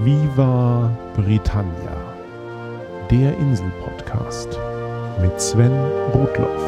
Viva 0.00 0.96
Britannia, 1.16 2.14
der 3.10 3.36
Insel-Podcast 3.36 4.56
mit 5.20 5.40
Sven 5.40 5.72
Rudloff. 6.14 6.62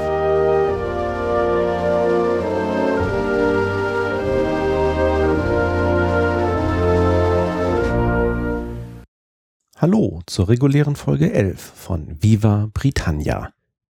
Hallo 9.76 10.22
zur 10.26 10.48
regulären 10.48 10.96
Folge 10.96 11.32
11 11.32 11.60
von 11.60 12.16
Viva 12.20 12.68
Britannia. 12.74 13.52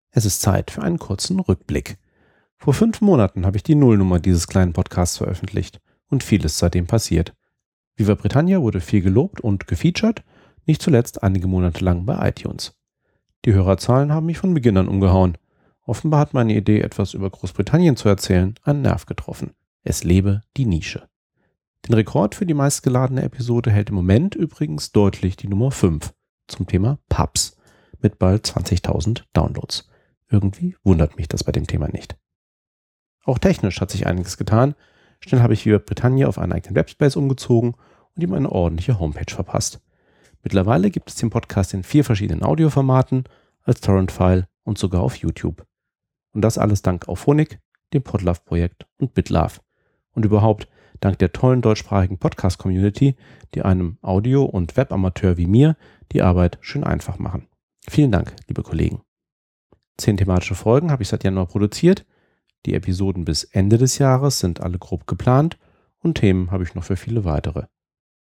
Es 0.09 0.25
ist 0.25 0.41
Zeit 0.41 0.71
für 0.71 0.81
einen 0.81 0.97
kurzen 0.97 1.39
Rückblick. 1.39 1.99
Vor 2.57 2.73
fünf 2.73 3.01
Monaten 3.01 3.45
habe 3.45 3.57
ich 3.57 3.63
die 3.63 3.75
Nullnummer 3.75 4.17
dieses 4.17 4.47
kleinen 4.47 4.73
Podcasts 4.73 5.17
veröffentlicht 5.17 5.79
und 6.09 6.23
vieles 6.23 6.57
seitdem 6.57 6.87
passiert. 6.87 7.35
Viva 7.97 8.13
Britannia 8.13 8.61
wurde 8.61 8.79
viel 8.79 9.01
gelobt 9.01 9.41
und 9.41 9.67
gefeatured, 9.67 10.23
nicht 10.65 10.81
zuletzt 10.81 11.23
einige 11.23 11.47
Monate 11.47 11.83
lang 11.83 12.05
bei 12.05 12.29
iTunes. 12.29 12.77
Die 13.43 13.53
Hörerzahlen 13.53 14.13
haben 14.13 14.27
mich 14.27 14.37
von 14.37 14.53
Beginn 14.53 14.77
an 14.77 14.87
umgehauen. 14.87 15.37
Offenbar 15.81 16.19
hat 16.19 16.33
meine 16.33 16.55
Idee, 16.55 16.81
etwas 16.81 17.15
über 17.15 17.29
Großbritannien 17.29 17.95
zu 17.95 18.07
erzählen, 18.07 18.53
einen 18.61 18.83
Nerv 18.83 19.07
getroffen. 19.07 19.51
Es 19.83 20.03
lebe 20.03 20.43
die 20.57 20.65
Nische. 20.65 21.07
Den 21.87 21.95
Rekord 21.95 22.35
für 22.35 22.45
die 22.45 22.53
meistgeladene 22.53 23.23
Episode 23.23 23.71
hält 23.71 23.89
im 23.89 23.95
Moment 23.95 24.35
übrigens 24.35 24.91
deutlich 24.91 25.35
die 25.35 25.47
Nummer 25.47 25.71
5 25.71 26.13
zum 26.47 26.67
Thema 26.67 26.99
Pubs 27.09 27.57
mit 27.99 28.19
bald 28.19 28.45
20.000 28.45 29.23
Downloads. 29.33 29.89
Irgendwie 30.29 30.75
wundert 30.83 31.17
mich 31.17 31.29
das 31.29 31.43
bei 31.43 31.51
dem 31.51 31.65
Thema 31.65 31.87
nicht. 31.87 32.17
Auch 33.23 33.39
technisch 33.39 33.81
hat 33.81 33.89
sich 33.89 34.05
einiges 34.05 34.37
getan. 34.37 34.75
Schnell 35.19 35.41
habe 35.41 35.53
ich 35.53 35.65
Viva 35.65 35.79
Britannia 35.79 36.27
auf 36.27 36.37
einen 36.37 36.53
eigenen 36.53 36.75
Webspace 36.75 37.15
umgezogen 37.15 37.75
und 38.15 38.21
ihm 38.21 38.33
eine 38.33 38.51
ordentliche 38.51 38.99
Homepage 38.99 39.33
verpasst. 39.33 39.81
Mittlerweile 40.43 40.89
gibt 40.89 41.09
es 41.09 41.15
den 41.15 41.29
Podcast 41.29 41.73
in 41.73 41.83
vier 41.83 42.03
verschiedenen 42.03 42.43
Audioformaten, 42.43 43.25
als 43.63 43.81
Torrent-File 43.81 44.47
und 44.63 44.77
sogar 44.77 45.01
auf 45.01 45.15
YouTube. 45.17 45.65
Und 46.33 46.41
das 46.41 46.57
alles 46.57 46.81
dank 46.81 47.07
Auphonic, 47.07 47.59
dem 47.93 48.03
Podlove-Projekt 48.03 48.85
und 48.97 49.13
BitLove. 49.13 49.59
Und 50.11 50.25
überhaupt 50.25 50.67
dank 50.99 51.19
der 51.19 51.33
tollen 51.33 51.61
deutschsprachigen 51.61 52.17
Podcast-Community, 52.17 53.15
die 53.53 53.61
einem 53.61 53.97
Audio- 54.01 54.45
und 54.45 54.77
Webamateur 54.77 55.37
wie 55.37 55.47
mir 55.47 55.75
die 56.11 56.21
Arbeit 56.21 56.57
schön 56.61 56.83
einfach 56.83 57.19
machen. 57.19 57.47
Vielen 57.89 58.11
Dank, 58.11 58.35
liebe 58.47 58.63
Kollegen. 58.63 59.01
Zehn 59.97 60.17
thematische 60.17 60.55
Folgen 60.55 60.91
habe 60.91 61.03
ich 61.03 61.09
seit 61.09 61.23
Januar 61.23 61.47
produziert. 61.47 62.05
Die 62.67 62.73
Episoden 62.73 63.23
bis 63.23 63.45
Ende 63.45 63.77
des 63.77 63.97
Jahres 63.97 64.39
sind 64.39 64.59
alle 64.59 64.77
grob 64.77 65.07
geplant 65.07 65.57
und 65.99 66.15
Themen 66.15 66.51
habe 66.51 66.65
ich 66.65 66.75
noch 66.75 66.83
für 66.83 66.97
viele 66.97 67.23
weitere. 67.23 67.63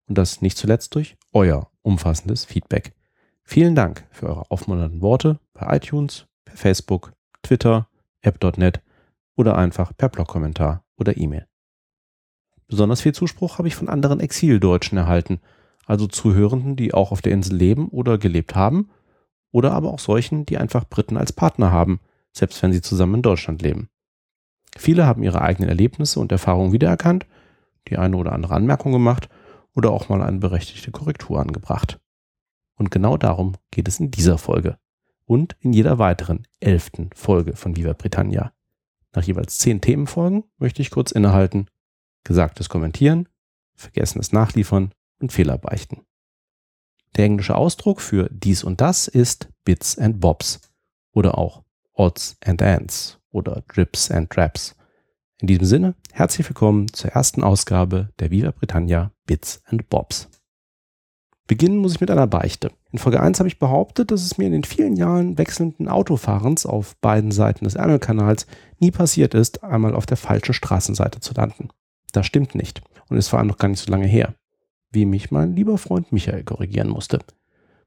Und 0.09 0.17
das 0.17 0.41
nicht 0.41 0.57
zuletzt 0.57 0.95
durch 0.95 1.19
euer 1.33 1.71
umfassendes 1.83 2.47
Feedback. 2.47 2.95
Vielen 3.43 3.75
Dank 3.75 4.07
für 4.11 4.29
eure 4.29 4.51
aufmunternden 4.51 5.03
Worte 5.03 5.39
bei 5.53 5.77
iTunes, 5.77 6.27
per 6.47 6.57
Facebook, 6.57 7.13
Twitter, 7.43 7.89
app.net 8.23 8.81
oder 9.37 9.59
einfach 9.59 9.95
per 9.95 10.09
Blogkommentar 10.09 10.85
oder 10.97 11.19
E-Mail. 11.19 11.47
Besonders 12.67 13.03
viel 13.03 13.13
Zuspruch 13.13 13.59
habe 13.59 13.69
ich 13.69 13.77
von 13.77 13.91
anderen 13.91 14.21
Exildeutschen 14.21 14.97
erhalten, 14.97 15.41
also 15.85 16.07
Zuhörenden, 16.07 16.77
die 16.77 16.95
auch 16.95 17.13
auf 17.13 17.21
der 17.21 17.33
Insel 17.33 17.57
leben 17.57 17.89
oder 17.89 18.17
gelebt 18.17 18.55
haben, 18.55 18.89
oder 19.53 19.73
aber 19.73 19.93
auch 19.93 19.99
solchen, 19.99 20.47
die 20.47 20.57
einfach 20.57 20.89
Briten 20.89 21.19
als 21.19 21.35
Partner 21.35 21.71
haben, 21.71 22.01
selbst 22.33 22.63
wenn 22.63 22.73
sie 22.73 22.81
zusammen 22.81 23.17
in 23.17 23.23
Deutschland 23.23 23.61
leben. 23.61 23.91
Viele 24.77 25.07
haben 25.07 25.23
ihre 25.23 25.43
eigenen 25.43 25.69
Erlebnisse 25.69 26.21
und 26.21 26.33
Erfahrungen 26.33 26.73
wiedererkannt, 26.73 27.27
die 27.89 27.99
eine 27.99 28.17
oder 28.17 28.33
andere 28.33 28.55
Anmerkung 28.55 28.93
gemacht 28.93 29.29
oder 29.75 29.91
auch 29.91 30.09
mal 30.09 30.23
eine 30.23 30.39
berechtigte 30.39 30.91
Korrektur 30.91 31.41
angebracht. 31.41 32.01
Und 32.77 32.91
genau 32.91 33.17
darum 33.17 33.57
geht 33.71 33.89
es 33.89 34.01
in 34.01 34.11
dieser 34.11 34.39
Folge 34.39 34.79
und 35.27 35.57
in 35.61 35.73
jeder 35.73 35.99
weiteren 35.99 36.47
elften 36.61 37.11
Folge 37.15 37.55
von 37.57 37.77
Viva 37.77 37.93
Britannia. 37.93 38.53
Nach 39.15 39.23
jeweils 39.23 39.59
zehn 39.59 39.81
Themenfolgen 39.81 40.45
möchte 40.59 40.83
ich 40.83 40.91
kurz 40.91 41.13
innehalten 41.13 41.67
Gesagtes 42.25 42.69
kommentieren, 42.69 43.29
Vergessenes 43.75 44.33
nachliefern 44.33 44.93
und 45.21 45.33
Fehler 45.33 45.59
beichten. 45.59 46.03
Der 47.17 47.25
englische 47.25 47.57
Ausdruck 47.57 48.01
für 48.01 48.29
dies 48.31 48.63
und 48.63 48.81
das 48.81 49.09
ist 49.09 49.49
Bits 49.65 49.99
and 49.99 50.21
Bobs 50.21 50.61
oder 51.13 51.39
auch 51.39 51.65
Odds 51.93 52.37
and 52.45 52.63
Ends 52.63 53.20
oder 53.31 53.63
Drips 53.69 54.11
and 54.11 54.31
Traps. 54.31 54.77
In 55.41 55.47
diesem 55.47 55.65
Sinne, 55.65 55.95
herzlich 56.13 56.49
willkommen 56.49 56.93
zur 56.93 57.11
ersten 57.11 57.43
Ausgabe 57.43 58.11
der 58.19 58.31
Viva 58.31 58.51
Britannia 58.51 59.13
Bits 59.27 59.63
and 59.67 59.89
Bobs. 59.89 60.29
Beginnen 61.47 61.79
muss 61.79 61.95
ich 61.95 62.01
mit 62.01 62.11
einer 62.11 62.27
Beichte. 62.27 62.71
In 62.93 62.99
Folge 62.99 63.21
1 63.21 63.41
habe 63.41 63.49
ich 63.49 63.59
behauptet, 63.59 64.11
dass 64.11 64.23
es 64.23 64.39
mir 64.39 64.47
in 64.47 64.53
den 64.53 64.65
vielen 64.65 64.97
Jahren 64.97 65.39
wechselnden 65.39 65.89
Autofahrens 65.89 66.67
auf 66.67 66.97
beiden 67.01 67.33
Seiten 67.33 67.65
des 67.65 67.75
Ärmelkanals 67.75 68.47
nie 68.79 68.91
passiert 68.91 69.35
ist, 69.35 69.65
einmal 69.65 69.95
auf 69.95 70.07
der 70.07 70.17
falschen 70.17 70.53
Straßenseite 70.53 71.21
zu 71.21 71.35
landen. 71.35 71.71
Das 72.13 72.27
stimmt 72.27 72.55
nicht. 72.55 72.83
Und 73.09 73.17
es 73.17 73.33
war 73.33 73.43
noch 73.45 73.59
gar 73.59 73.69
nicht 73.69 73.81
so 73.81 73.91
lange 73.91 74.07
her. 74.07 74.35
Wie 74.93 75.07
mich 75.07 75.31
mein 75.31 75.55
lieber 75.55 75.79
Freund 75.79 76.13
Michael 76.13 76.45
korrigieren 76.45 76.89
musste. 76.89 77.21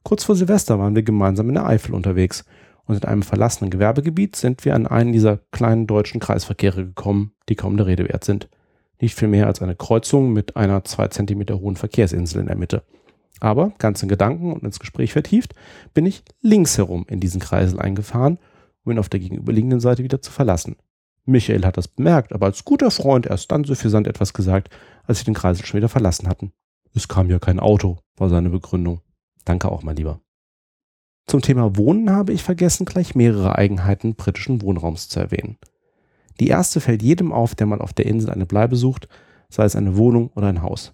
Kurz 0.04 0.26
vor 0.26 0.36
Silvester 0.36 0.80
waren 0.80 0.96
wir 0.96 1.04
gemeinsam 1.04 1.48
in 1.48 1.56
der 1.56 1.66
Eifel 1.66 1.96
unterwegs 1.96 2.44
und 2.86 2.96
in 2.96 3.04
einem 3.06 3.24
verlassenen 3.24 3.70
Gewerbegebiet 3.70 4.36
sind 4.36 4.66
wir 4.66 4.76
an 4.76 4.88
einen 4.88 5.14
dieser 5.14 5.38
kleinen 5.52 5.88
deutschen 5.88 6.20
Kreisverkehre 6.20 6.86
gekommen, 6.86 7.34
die 7.50 7.56
kaum 7.56 7.78
der 7.78 7.86
Rede 7.86 8.08
wert 8.08 8.24
sind. 8.24 8.50
Nicht 9.00 9.18
viel 9.18 9.28
mehr 9.28 9.48
als 9.48 9.62
eine 9.62 9.76
Kreuzung 9.76 10.34
mit 10.34 10.56
einer 10.56 10.84
zwei 10.84 11.08
Zentimeter 11.08 11.60
hohen 11.60 11.76
Verkehrsinsel 11.76 12.42
in 12.42 12.48
der 12.48 12.58
Mitte. 12.58 12.84
Aber, 13.40 13.74
ganz 13.78 14.02
in 14.04 14.10
Gedanken 14.10 14.54
und 14.54 14.64
ins 14.64 14.80
Gespräch 14.80 15.12
vertieft, 15.14 15.54
bin 15.94 16.06
ich 16.06 16.24
links 16.42 16.78
herum 16.78 17.06
in 17.10 17.20
diesen 17.20 17.42
Kreisel 17.42 17.80
eingefahren, 17.80 18.38
um 18.84 18.92
ihn 18.92 19.00
auf 19.00 19.10
der 19.10 19.20
gegenüberliegenden 19.20 19.80
Seite 19.80 20.04
wieder 20.04 20.22
zu 20.22 20.32
verlassen. 20.32 20.78
Michael 21.26 21.66
hat 21.66 21.78
das 21.78 21.88
bemerkt, 21.88 22.34
aber 22.34 22.48
als 22.48 22.66
guter 22.66 22.92
Freund 22.92 23.26
erst 23.26 23.52
dann 23.52 23.64
so 23.64 23.74
suffisant 23.74 24.08
etwas 24.08 24.34
gesagt, 24.34 24.70
als 25.06 25.20
sie 25.20 25.26
den 25.26 25.34
Kreisel 25.34 25.66
schon 25.66 25.78
wieder 25.78 25.90
verlassen 25.90 26.28
hatten. 26.28 26.52
Es 26.94 27.08
kam 27.08 27.30
ja 27.30 27.40
kein 27.40 27.60
Auto, 27.60 27.98
war 28.18 28.30
seine 28.30 28.50
Begründung. 28.50 29.02
Danke 29.46 29.70
auch, 29.70 29.84
mein 29.84 29.96
Lieber. 29.96 30.23
Zum 31.26 31.42
Thema 31.42 31.78
Wohnen 31.78 32.10
habe 32.10 32.34
ich 32.34 32.44
vergessen, 32.44 32.86
gleich 32.86 33.16
mehrere 33.16 33.58
Eigenheiten 33.58 34.16
britischen 34.16 34.62
Wohnraums 34.62 35.10
zu 35.10 35.20
erwähnen. 35.20 35.58
Die 36.40 36.48
erste 36.48 36.82
fällt 36.82 37.02
jedem 37.02 37.32
auf, 37.32 37.56
der 37.56 37.68
mal 37.68 37.82
auf 37.82 37.94
der 37.94 38.06
Insel 38.06 38.32
eine 38.32 38.46
Bleibe 38.46 38.76
sucht, 38.76 39.08
sei 39.50 39.66
es 39.66 39.76
eine 39.76 39.98
Wohnung 39.98 40.32
oder 40.36 40.48
ein 40.48 40.62
Haus. 40.62 40.94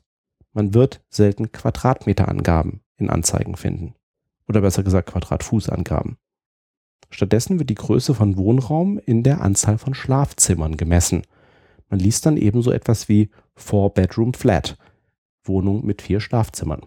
Man 0.53 0.73
wird 0.73 1.01
selten 1.09 1.51
Quadratmeterangaben 1.51 2.81
in 2.97 3.09
Anzeigen 3.09 3.55
finden. 3.55 3.95
Oder 4.47 4.61
besser 4.61 4.83
gesagt 4.83 5.11
Quadratfußangaben. 5.11 6.17
Stattdessen 7.09 7.57
wird 7.59 7.69
die 7.69 7.75
Größe 7.75 8.13
von 8.13 8.37
Wohnraum 8.37 8.99
in 8.99 9.23
der 9.23 9.41
Anzahl 9.41 9.77
von 9.77 9.93
Schlafzimmern 9.93 10.77
gemessen. 10.77 11.23
Man 11.89 11.99
liest 11.99 12.25
dann 12.25 12.37
ebenso 12.37 12.71
etwas 12.71 13.09
wie 13.09 13.29
Four-Bedroom 13.55 14.33
Flat, 14.33 14.77
Wohnung 15.43 15.85
mit 15.85 16.01
vier 16.01 16.19
Schlafzimmern. 16.19 16.85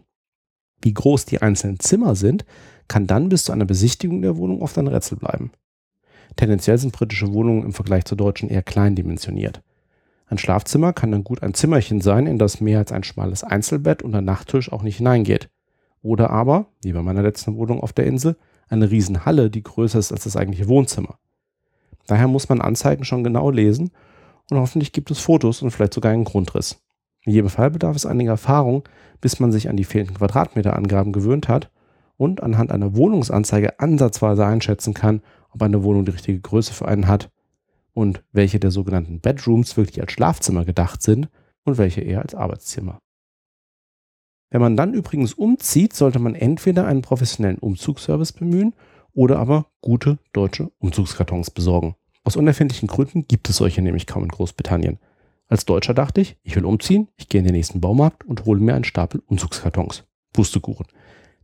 Wie 0.81 0.95
groß 0.95 1.25
die 1.25 1.43
einzelnen 1.43 1.81
Zimmer 1.81 2.15
sind, 2.15 2.45
kann 2.93 3.07
dann 3.07 3.31
bis 3.31 3.45
zu 3.45 3.53
einer 3.53 3.65
Besichtigung 3.65 4.21
der 4.21 4.37
Wohnung 4.37 4.61
oft 4.61 4.77
ein 4.77 4.87
Rätsel 4.87 5.17
bleiben. 5.17 5.51
Tendenziell 6.37 6.77
sind 6.77 6.93
britische 6.93 7.33
Wohnungen 7.33 7.65
im 7.65 7.73
Vergleich 7.73 8.05
zu 8.05 8.17
deutschen 8.17 8.51
eher 8.51 8.63
klein 8.63 8.95
dimensioniert. 8.95 9.63
Ein 10.27 10.37
Schlafzimmer 10.37 10.93
kann 10.93 11.11
dann 11.11 11.25
gut 11.25 11.43
ein 11.43 11.55
Zimmerchen 11.55 12.03
sein, 12.03 12.27
in 12.27 12.39
das 12.39 12.61
mehr 12.61 12.81
als 12.81 12.93
ein 12.93 13.03
schmales 13.03 13.45
Einzelbett 13.45 14.03
und 14.03 14.15
ein 14.15 14.27
Nachttisch 14.27 14.71
auch 14.71 14.83
nicht 14.83 14.99
hineingeht. 14.99 15.49
Oder 16.03 16.29
aber, 16.29 16.67
wie 16.83 16.93
bei 16.93 17.01
meiner 17.01 17.23
letzten 17.23 17.57
Wohnung 17.57 17.81
auf 17.81 17.95
der 17.95 18.05
Insel, 18.05 18.37
eine 18.69 18.91
Riesenhalle, 18.91 19.49
die 19.49 19.63
größer 19.63 19.99
ist 19.99 20.13
als 20.13 20.25
das 20.25 20.37
eigentliche 20.37 20.69
Wohnzimmer. 20.69 21.19
Daher 22.07 22.29
muss 22.29 22.51
man 22.51 22.61
Anzeigen 22.61 23.07
schon 23.07 23.25
genau 23.25 23.49
lesen 23.49 23.91
und 24.51 24.59
hoffentlich 24.59 24.93
gibt 24.93 25.11
es 25.11 25.19
Fotos 25.19 25.63
und 25.63 25.71
vielleicht 25.71 25.95
sogar 25.95 26.13
einen 26.13 26.25
Grundriss. 26.25 26.83
In 27.25 27.33
jedem 27.33 27.49
Fall 27.49 27.71
bedarf 27.71 27.97
es 27.97 28.05
einiger 28.05 28.33
Erfahrung, 28.33 28.87
bis 29.23 29.41
man 29.41 29.51
sich 29.51 29.71
an 29.71 29.79
die 29.79 29.85
fehlenden 29.85 30.19
Quadratmeterangaben 30.19 31.15
gewöhnt 31.15 31.49
hat 31.49 31.71
und 32.23 32.41
anhand 32.41 32.71
einer 32.71 32.95
Wohnungsanzeige 32.95 33.81
ansatzweise 33.81 34.47
einschätzen 34.47 34.95
kann, 34.95 35.23
ob 35.51 35.61
eine 35.61 35.83
Wohnung 35.83 36.05
die 36.05 36.13
richtige 36.13 36.39
Größe 36.39 36.73
für 36.73 36.87
einen 36.87 37.09
hat 37.09 37.33
und 37.95 38.23
welche 38.31 38.61
der 38.61 38.71
sogenannten 38.71 39.21
Bedrooms 39.21 39.77
wirklich 39.77 40.01
als 40.01 40.13
Schlafzimmer 40.13 40.65
gedacht 40.65 41.03
sind 41.03 41.29
und 41.65 41.79
welche 41.79 42.01
eher 42.01 42.23
als 42.23 42.37
Arbeitszimmer. 42.37 43.01
Wenn 44.51 44.61
man 44.61 44.77
dann 44.77 44.95
übrigens 44.95 45.35
umzieht, 45.35 45.95
sollte 45.95 46.21
man 46.21 46.37
entweder 46.37 46.87
einen 46.87 47.03
professionellen 47.03 47.59
Umzugsservice 47.59 48.33
bemühen 48.33 48.77
oder 49.15 49.41
aber 49.41 49.67
gute 49.81 50.19
deutsche 50.33 50.71
Umzugskartons 50.79 51.51
besorgen. 51.51 51.97
Aus 52.23 52.37
unerfindlichen 52.37 52.87
Gründen 52.87 53.27
gibt 53.27 53.49
es 53.49 53.57
solche 53.57 53.83
nämlich 53.83 54.07
kaum 54.07 54.23
in 54.23 54.29
Großbritannien. 54.29 55.01
Als 55.49 55.65
Deutscher 55.65 55.93
dachte 55.93 56.21
ich, 56.21 56.37
ich 56.45 56.55
will 56.55 56.67
umziehen, 56.67 57.09
ich 57.17 57.29
gehe 57.29 57.41
in 57.41 57.47
den 57.47 57.57
nächsten 57.57 57.81
Baumarkt 57.81 58.25
und 58.25 58.45
hole 58.45 58.61
mir 58.61 58.77
einen 58.77 58.85
Stapel 58.85 59.25
Umzugskartons. 59.27 60.05
Pustekuchen. 60.33 60.87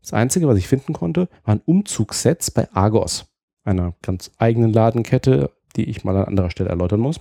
Das 0.00 0.12
Einzige, 0.12 0.48
was 0.48 0.58
ich 0.58 0.68
finden 0.68 0.92
konnte, 0.92 1.28
waren 1.44 1.60
Umzugssets 1.64 2.50
bei 2.50 2.70
Argos, 2.72 3.26
einer 3.64 3.94
ganz 4.02 4.30
eigenen 4.38 4.72
Ladenkette, 4.72 5.50
die 5.76 5.84
ich 5.84 6.04
mal 6.04 6.16
an 6.16 6.24
anderer 6.24 6.50
Stelle 6.50 6.70
erläutern 6.70 7.00
muss. 7.00 7.20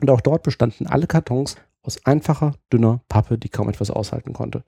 Und 0.00 0.10
auch 0.10 0.20
dort 0.20 0.42
bestanden 0.42 0.86
alle 0.86 1.06
Kartons 1.06 1.56
aus 1.82 2.04
einfacher, 2.04 2.54
dünner 2.72 3.00
Pappe, 3.08 3.38
die 3.38 3.48
kaum 3.48 3.68
etwas 3.68 3.90
aushalten 3.90 4.32
konnte. 4.32 4.64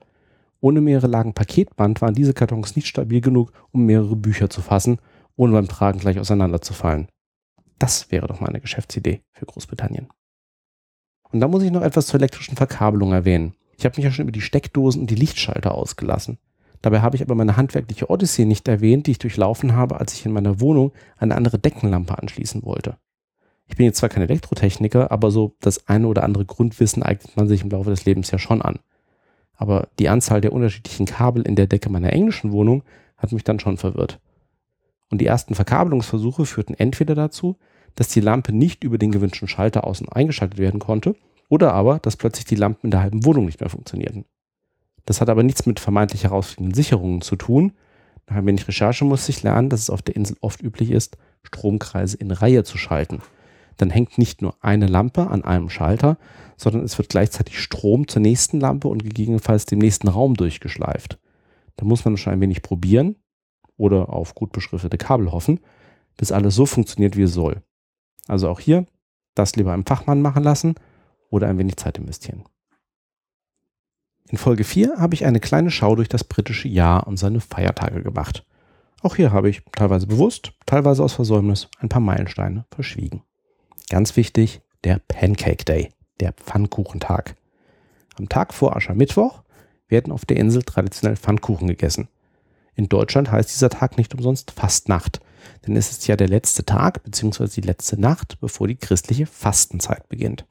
Ohne 0.61 0.81
mehrere 0.81 1.07
Lagen 1.07 1.33
Paketband 1.33 2.01
waren 2.01 2.15
diese 2.15 2.33
Kartons 2.33 2.75
nicht 2.75 2.87
stabil 2.87 3.21
genug, 3.21 3.51
um 3.71 3.85
mehrere 3.85 4.15
Bücher 4.15 4.49
zu 4.49 4.61
fassen, 4.61 4.99
ohne 5.35 5.53
beim 5.53 5.67
Tragen 5.67 5.99
gleich 5.99 6.19
auseinanderzufallen. 6.19 7.07
Das 7.77 8.11
wäre 8.11 8.27
doch 8.27 8.41
mal 8.41 8.49
eine 8.49 8.59
Geschäftsidee 8.59 9.21
für 9.31 9.45
Großbritannien. 9.45 10.09
Und 11.31 11.39
da 11.39 11.47
muss 11.47 11.63
ich 11.63 11.71
noch 11.71 11.81
etwas 11.81 12.07
zur 12.07 12.19
elektrischen 12.19 12.57
Verkabelung 12.57 13.13
erwähnen. 13.13 13.53
Ich 13.77 13.85
habe 13.85 13.95
mich 13.95 14.03
ja 14.03 14.11
schon 14.11 14.23
über 14.23 14.31
die 14.33 14.41
Steckdosen 14.41 15.01
und 15.01 15.09
die 15.09 15.15
Lichtschalter 15.15 15.73
ausgelassen. 15.73 16.39
Dabei 16.81 17.01
habe 17.01 17.15
ich 17.15 17.21
aber 17.21 17.35
meine 17.35 17.57
handwerkliche 17.57 18.09
Odyssee 18.09 18.45
nicht 18.45 18.67
erwähnt, 18.67 19.07
die 19.07 19.11
ich 19.11 19.19
durchlaufen 19.19 19.75
habe, 19.75 19.99
als 19.99 20.13
ich 20.13 20.25
in 20.25 20.31
meiner 20.31 20.61
Wohnung 20.61 20.93
eine 21.17 21.35
andere 21.35 21.59
Deckenlampe 21.59 22.17
anschließen 22.17 22.63
wollte. 22.63 22.97
Ich 23.67 23.75
bin 23.75 23.85
jetzt 23.85 23.97
zwar 23.97 24.09
kein 24.09 24.23
Elektrotechniker, 24.23 25.11
aber 25.11 25.29
so 25.29 25.55
das 25.59 25.87
eine 25.87 26.07
oder 26.07 26.23
andere 26.23 26.45
Grundwissen 26.45 27.03
eignet 27.03 27.35
man 27.37 27.47
sich 27.47 27.61
im 27.63 27.69
Laufe 27.69 27.89
des 27.89 28.05
Lebens 28.05 28.31
ja 28.31 28.39
schon 28.39 28.61
an. 28.61 28.79
Aber 29.55 29.89
die 29.99 30.09
Anzahl 30.09 30.41
der 30.41 30.53
unterschiedlichen 30.53 31.05
Kabel 31.05 31.43
in 31.43 31.55
der 31.55 31.67
Decke 31.67 31.89
meiner 31.89 32.13
englischen 32.13 32.51
Wohnung 32.51 32.83
hat 33.17 33.31
mich 33.31 33.43
dann 33.43 33.59
schon 33.59 33.77
verwirrt. 33.77 34.19
Und 35.11 35.19
die 35.19 35.25
ersten 35.25 35.55
Verkabelungsversuche 35.55 36.45
führten 36.45 36.73
entweder 36.73 37.13
dazu, 37.13 37.57
dass 37.95 38.07
die 38.07 38.21
Lampe 38.21 38.53
nicht 38.53 38.83
über 38.83 38.97
den 38.97 39.11
gewünschten 39.11 39.47
Schalter 39.47 39.85
außen 39.85 40.07
eingeschaltet 40.09 40.57
werden 40.57 40.79
konnte, 40.79 41.15
oder 41.49 41.73
aber, 41.73 41.99
dass 41.99 42.15
plötzlich 42.15 42.45
die 42.45 42.55
Lampen 42.55 42.87
in 42.87 42.91
der 42.91 43.01
halben 43.01 43.25
Wohnung 43.25 43.45
nicht 43.45 43.59
mehr 43.59 43.69
funktionierten. 43.69 44.25
Das 45.05 45.21
hat 45.21 45.29
aber 45.29 45.43
nichts 45.43 45.65
mit 45.65 45.79
vermeintlich 45.79 46.23
herausfliegenden 46.23 46.73
Sicherungen 46.73 47.21
zu 47.21 47.35
tun. 47.35 47.73
Nach 48.27 48.37
ein 48.37 48.45
wenig 48.45 48.67
Recherche 48.67 49.05
musste 49.05 49.31
ich 49.31 49.43
lernen, 49.43 49.69
dass 49.69 49.81
es 49.81 49.89
auf 49.89 50.01
der 50.01 50.15
Insel 50.15 50.37
oft 50.41 50.61
üblich 50.61 50.91
ist, 50.91 51.17
Stromkreise 51.43 52.17
in 52.17 52.31
Reihe 52.31 52.63
zu 52.63 52.77
schalten. 52.77 53.21
Dann 53.77 53.89
hängt 53.89 54.17
nicht 54.17 54.41
nur 54.41 54.55
eine 54.59 54.87
Lampe 54.87 55.27
an 55.27 55.43
einem 55.43 55.69
Schalter, 55.69 56.17
sondern 56.57 56.83
es 56.83 56.97
wird 56.97 57.09
gleichzeitig 57.09 57.59
Strom 57.59 58.07
zur 58.07 58.21
nächsten 58.21 58.59
Lampe 58.59 58.89
und 58.89 59.03
gegebenenfalls 59.03 59.65
dem 59.65 59.79
nächsten 59.79 60.09
Raum 60.09 60.35
durchgeschleift. 60.35 61.17
Da 61.77 61.85
muss 61.85 62.03
man 62.03 62.17
schon 62.17 62.33
ein 62.33 62.41
wenig 62.41 62.61
probieren 62.61 63.15
oder 63.77 64.09
auf 64.09 64.35
gut 64.35 64.51
beschriftete 64.51 64.97
Kabel 64.97 65.31
hoffen, 65.31 65.61
bis 66.17 66.33
alles 66.33 66.55
so 66.55 66.65
funktioniert, 66.65 67.15
wie 67.15 67.23
es 67.23 67.33
soll. 67.33 67.63
Also 68.27 68.49
auch 68.49 68.59
hier 68.59 68.85
das 69.35 69.55
lieber 69.55 69.71
einem 69.71 69.85
Fachmann 69.85 70.21
machen 70.21 70.43
lassen 70.43 70.75
oder 71.29 71.47
ein 71.47 71.57
wenig 71.57 71.77
Zeit 71.77 71.97
investieren. 71.97 72.43
In 74.31 74.37
Folge 74.37 74.63
4 74.63 74.97
habe 74.99 75.15
ich 75.15 75.25
eine 75.25 75.39
kleine 75.39 75.71
Schau 75.71 75.95
durch 75.95 76.07
das 76.07 76.23
britische 76.23 76.67
Jahr 76.67 77.07
und 77.07 77.17
seine 77.17 77.41
Feiertage 77.41 78.03
gemacht. 78.03 78.45
Auch 79.01 79.15
hier 79.15 79.31
habe 79.31 79.49
ich 79.49 79.63
teilweise 79.71 80.05
bewusst, 80.05 80.53
teilweise 80.67 81.03
aus 81.03 81.13
Versäumnis 81.13 81.67
ein 81.79 81.89
paar 81.89 82.01
Meilensteine 82.01 82.65
verschwiegen. 82.69 83.23
Ganz 83.89 84.15
wichtig, 84.15 84.61
der 84.83 85.01
Pancake 85.07 85.65
Day, 85.65 85.89
der 86.19 86.33
Pfannkuchentag. 86.33 87.35
Am 88.19 88.29
Tag 88.29 88.53
vor 88.53 88.75
Aschermittwoch 88.75 89.41
werden 89.87 90.13
auf 90.13 90.25
der 90.25 90.37
Insel 90.37 90.61
traditionell 90.61 91.17
Pfannkuchen 91.17 91.67
gegessen. 91.67 92.07
In 92.75 92.87
Deutschland 92.87 93.31
heißt 93.31 93.49
dieser 93.49 93.71
Tag 93.71 93.97
nicht 93.97 94.13
umsonst 94.13 94.51
Fastnacht, 94.51 95.21
denn 95.65 95.75
es 95.75 95.89
ist 95.89 96.07
ja 96.07 96.15
der 96.15 96.27
letzte 96.27 96.65
Tag 96.65 97.03
bzw. 97.03 97.47
die 97.47 97.61
letzte 97.61 97.99
Nacht, 97.99 98.37
bevor 98.39 98.67
die 98.67 98.75
christliche 98.75 99.25
Fastenzeit 99.25 100.07
beginnt. 100.07 100.45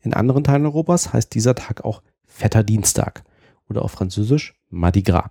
In 0.00 0.12
anderen 0.12 0.42
Teilen 0.42 0.66
Europas 0.66 1.12
heißt 1.12 1.32
dieser 1.34 1.54
Tag 1.54 1.84
auch 1.84 2.02
Fetter 2.32 2.64
Dienstag 2.64 3.22
oder 3.68 3.82
auf 3.82 3.92
Französisch 3.92 4.54
Mardi 4.70 5.02
Gras. 5.02 5.30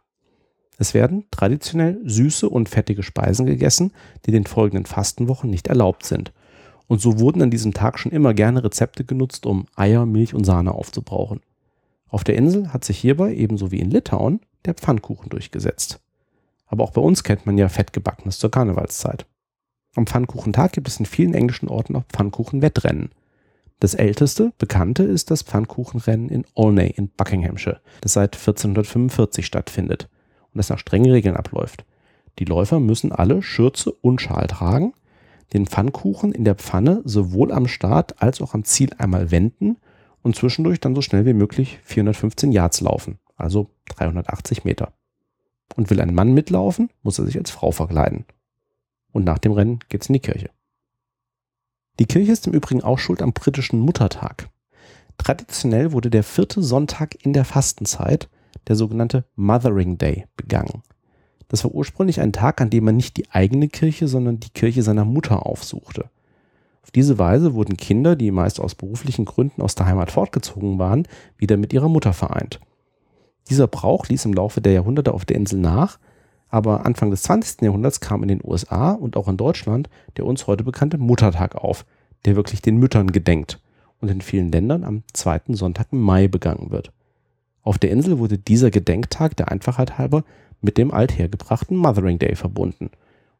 Es 0.77 0.93
werden 0.93 1.25
traditionell 1.31 1.99
süße 2.05 2.47
und 2.47 2.69
fettige 2.69 3.03
Speisen 3.03 3.45
gegessen, 3.45 3.91
die 4.25 4.31
den 4.31 4.45
folgenden 4.45 4.85
Fastenwochen 4.85 5.49
nicht 5.49 5.67
erlaubt 5.67 6.05
sind. 6.05 6.31
Und 6.87 7.01
so 7.01 7.19
wurden 7.19 7.41
an 7.41 7.51
diesem 7.51 7.73
Tag 7.73 7.99
schon 7.99 8.11
immer 8.11 8.33
gerne 8.33 8.63
Rezepte 8.63 9.03
genutzt, 9.03 9.45
um 9.45 9.65
Eier, 9.75 10.05
Milch 10.05 10.33
und 10.33 10.43
Sahne 10.43 10.73
aufzubrauchen. 10.73 11.41
Auf 12.07 12.23
der 12.23 12.35
Insel 12.35 12.73
hat 12.73 12.83
sich 12.83 12.97
hierbei, 12.97 13.33
ebenso 13.33 13.71
wie 13.71 13.79
in 13.79 13.91
Litauen, 13.91 14.41
der 14.65 14.73
Pfannkuchen 14.73 15.29
durchgesetzt. 15.29 15.99
Aber 16.67 16.83
auch 16.83 16.91
bei 16.91 17.01
uns 17.01 17.23
kennt 17.23 17.45
man 17.45 17.57
ja 17.57 17.69
Fettgebackenes 17.69 18.39
zur 18.39 18.51
Karnevalszeit. 18.51 19.25
Am 19.95 20.07
Pfannkuchentag 20.07 20.73
gibt 20.73 20.87
es 20.87 20.99
in 20.99 21.05
vielen 21.05 21.33
englischen 21.33 21.67
Orten 21.67 21.95
auch 21.95 22.05
Pfannkuchenwettrennen. 22.11 23.09
Das 23.81 23.95
älteste 23.95 24.53
bekannte 24.59 25.01
ist 25.01 25.31
das 25.31 25.41
Pfannkuchenrennen 25.41 26.29
in 26.29 26.45
Olney 26.53 26.93
in 26.95 27.09
Buckinghamshire, 27.09 27.81
das 28.01 28.13
seit 28.13 28.35
1445 28.35 29.43
stattfindet 29.43 30.07
und 30.53 30.59
das 30.59 30.69
nach 30.69 30.77
strengen 30.77 31.09
Regeln 31.09 31.35
abläuft. 31.35 31.83
Die 32.37 32.45
Läufer 32.45 32.79
müssen 32.79 33.11
alle 33.11 33.41
Schürze 33.41 33.91
und 33.91 34.21
Schal 34.21 34.45
tragen, 34.45 34.93
den 35.53 35.65
Pfannkuchen 35.65 36.31
in 36.31 36.45
der 36.45 36.53
Pfanne 36.53 37.01
sowohl 37.05 37.51
am 37.51 37.67
Start 37.67 38.21
als 38.21 38.39
auch 38.39 38.53
am 38.53 38.65
Ziel 38.65 38.91
einmal 38.99 39.31
wenden 39.31 39.77
und 40.21 40.35
zwischendurch 40.35 40.79
dann 40.79 40.93
so 40.93 41.01
schnell 41.01 41.25
wie 41.25 41.33
möglich 41.33 41.79
415 41.81 42.51
Yards 42.51 42.81
laufen, 42.81 43.17
also 43.35 43.71
380 43.95 44.63
Meter. 44.63 44.93
Und 45.75 45.89
will 45.89 46.01
ein 46.01 46.13
Mann 46.13 46.35
mitlaufen, 46.35 46.91
muss 47.01 47.17
er 47.17 47.25
sich 47.25 47.39
als 47.39 47.49
Frau 47.49 47.71
verkleiden. 47.71 48.25
Und 49.11 49.25
nach 49.25 49.39
dem 49.39 49.53
Rennen 49.53 49.79
geht's 49.89 50.07
in 50.07 50.13
die 50.13 50.19
Kirche. 50.19 50.51
Die 52.01 52.07
Kirche 52.07 52.31
ist 52.31 52.47
im 52.47 52.53
Übrigen 52.53 52.81
auch 52.81 52.97
schuld 52.97 53.21
am 53.21 53.31
britischen 53.31 53.79
Muttertag. 53.79 54.49
Traditionell 55.19 55.91
wurde 55.91 56.09
der 56.09 56.23
vierte 56.23 56.63
Sonntag 56.63 57.13
in 57.23 57.31
der 57.31 57.45
Fastenzeit, 57.45 58.27
der 58.67 58.75
sogenannte 58.75 59.25
Mothering 59.35 59.99
Day, 59.99 60.25
begangen. 60.35 60.81
Das 61.47 61.63
war 61.63 61.69
ursprünglich 61.69 62.19
ein 62.19 62.33
Tag, 62.33 62.59
an 62.59 62.71
dem 62.71 62.85
man 62.85 62.95
nicht 62.95 63.17
die 63.17 63.29
eigene 63.29 63.67
Kirche, 63.67 64.07
sondern 64.07 64.39
die 64.39 64.49
Kirche 64.49 64.81
seiner 64.81 65.05
Mutter 65.05 65.45
aufsuchte. 65.45 66.09
Auf 66.81 66.89
diese 66.89 67.19
Weise 67.19 67.53
wurden 67.53 67.77
Kinder, 67.77 68.15
die 68.15 68.31
meist 68.31 68.59
aus 68.59 68.73
beruflichen 68.73 69.25
Gründen 69.25 69.61
aus 69.61 69.75
der 69.75 69.85
Heimat 69.85 70.09
fortgezogen 70.09 70.79
waren, 70.79 71.07
wieder 71.37 71.55
mit 71.55 71.71
ihrer 71.71 71.87
Mutter 71.87 72.13
vereint. 72.13 72.59
Dieser 73.51 73.67
Brauch 73.67 74.07
ließ 74.07 74.25
im 74.25 74.33
Laufe 74.33 74.59
der 74.59 74.73
Jahrhunderte 74.73 75.13
auf 75.13 75.25
der 75.25 75.37
Insel 75.37 75.59
nach, 75.59 75.99
aber 76.51 76.85
Anfang 76.85 77.09
des 77.09 77.23
20. 77.23 77.61
Jahrhunderts 77.61 78.01
kam 78.01 78.21
in 78.21 78.27
den 78.27 78.41
USA 78.43 78.91
und 78.91 79.17
auch 79.17 79.27
in 79.27 79.37
Deutschland 79.37 79.89
der 80.17 80.25
uns 80.25 80.45
heute 80.45 80.63
bekannte 80.63 80.97
Muttertag 80.97 81.55
auf, 81.55 81.85
der 82.25 82.35
wirklich 82.35 82.61
den 82.61 82.77
Müttern 82.77 83.11
gedenkt 83.11 83.59
und 84.01 84.11
in 84.11 84.21
vielen 84.21 84.51
Ländern 84.51 84.83
am 84.83 85.03
zweiten 85.13 85.55
Sonntag 85.55 85.87
im 85.91 86.01
Mai 86.01 86.27
begangen 86.27 86.69
wird. 86.69 86.91
Auf 87.63 87.77
der 87.77 87.91
Insel 87.91 88.19
wurde 88.19 88.37
dieser 88.37 88.69
Gedenktag 88.69 89.37
der 89.37 89.49
Einfachheit 89.49 89.97
halber 89.97 90.23
mit 90.59 90.77
dem 90.77 90.91
althergebrachten 90.91 91.77
Mothering 91.77 92.19
Day 92.19 92.35
verbunden. 92.35 92.91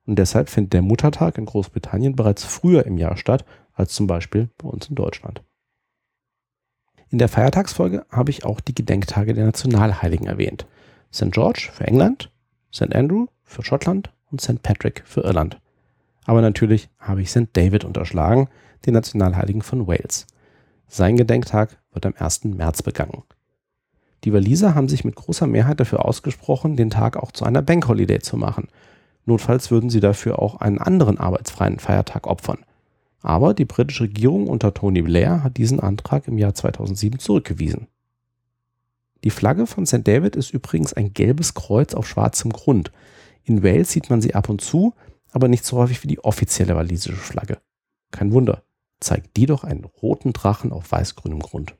Und 0.05 0.17
deshalb 0.17 0.49
findet 0.49 0.73
der 0.73 0.81
Muttertag 0.81 1.37
in 1.37 1.45
Großbritannien 1.45 2.15
bereits 2.15 2.43
früher 2.43 2.85
im 2.85 2.97
Jahr 2.97 3.17
statt 3.17 3.45
als 3.73 3.93
zum 3.93 4.07
Beispiel 4.07 4.49
bei 4.57 4.69
uns 4.69 4.87
in 4.87 4.95
Deutschland. 4.95 5.43
In 7.09 7.17
der 7.17 7.27
Feiertagsfolge 7.27 8.05
habe 8.09 8.31
ich 8.31 8.45
auch 8.45 8.61
die 8.61 8.75
Gedenktage 8.75 9.33
der 9.33 9.45
Nationalheiligen 9.45 10.27
erwähnt. 10.27 10.65
St. 11.13 11.31
George 11.31 11.69
für 11.73 11.85
England, 11.85 12.30
St. 12.73 12.95
Andrew 12.95 13.27
für 13.43 13.63
Schottland 13.63 14.11
und 14.31 14.41
St. 14.41 14.61
Patrick 14.63 15.03
für 15.05 15.21
Irland. 15.21 15.59
Aber 16.25 16.41
natürlich 16.41 16.89
habe 16.99 17.21
ich 17.21 17.31
St. 17.31 17.49
David 17.53 17.83
unterschlagen, 17.83 18.47
den 18.85 18.93
Nationalheiligen 18.93 19.61
von 19.61 19.87
Wales. 19.87 20.27
Sein 20.87 21.17
Gedenktag 21.17 21.77
wird 21.93 22.05
am 22.05 22.13
1. 22.17 22.45
März 22.45 22.83
begangen. 22.83 23.23
Die 24.23 24.33
Waliser 24.33 24.75
haben 24.75 24.87
sich 24.87 25.03
mit 25.03 25.15
großer 25.15 25.47
Mehrheit 25.47 25.79
dafür 25.79 26.05
ausgesprochen, 26.05 26.75
den 26.75 26.89
Tag 26.89 27.17
auch 27.17 27.31
zu 27.31 27.45
einer 27.45 27.61
Bankholiday 27.61 28.19
zu 28.19 28.37
machen. 28.37 28.67
Notfalls 29.25 29.71
würden 29.71 29.89
sie 29.89 29.99
dafür 29.99 30.39
auch 30.39 30.55
einen 30.55 30.77
anderen 30.77 31.17
arbeitsfreien 31.17 31.79
Feiertag 31.79 32.27
opfern. 32.27 32.59
Aber 33.21 33.53
die 33.53 33.65
britische 33.65 34.03
Regierung 34.03 34.47
unter 34.47 34.73
Tony 34.73 35.01
Blair 35.01 35.43
hat 35.43 35.57
diesen 35.57 35.79
Antrag 35.79 36.27
im 36.27 36.37
Jahr 36.37 36.53
2007 36.53 37.19
zurückgewiesen. 37.19 37.87
Die 39.23 39.29
Flagge 39.29 39.67
von 39.67 39.85
St. 39.85 40.07
David 40.07 40.35
ist 40.35 40.51
übrigens 40.51 40.93
ein 40.93 41.13
gelbes 41.13 41.53
Kreuz 41.53 41.93
auf 41.93 42.07
schwarzem 42.07 42.51
Grund. 42.51 42.91
In 43.43 43.63
Wales 43.63 43.91
sieht 43.91 44.09
man 44.09 44.21
sie 44.21 44.33
ab 44.33 44.49
und 44.49 44.61
zu, 44.61 44.93
aber 45.31 45.47
nicht 45.47 45.65
so 45.65 45.77
häufig 45.77 46.03
wie 46.03 46.07
die 46.07 46.23
offizielle 46.23 46.75
walisische 46.75 47.15
Flagge. 47.15 47.59
Kein 48.11 48.31
Wunder, 48.33 48.63
zeigt 48.99 49.37
die 49.37 49.45
doch 49.45 49.63
einen 49.63 49.85
roten 49.85 50.33
Drachen 50.33 50.71
auf 50.71 50.91
weiß-grünem 50.91 51.39
Grund. 51.39 51.75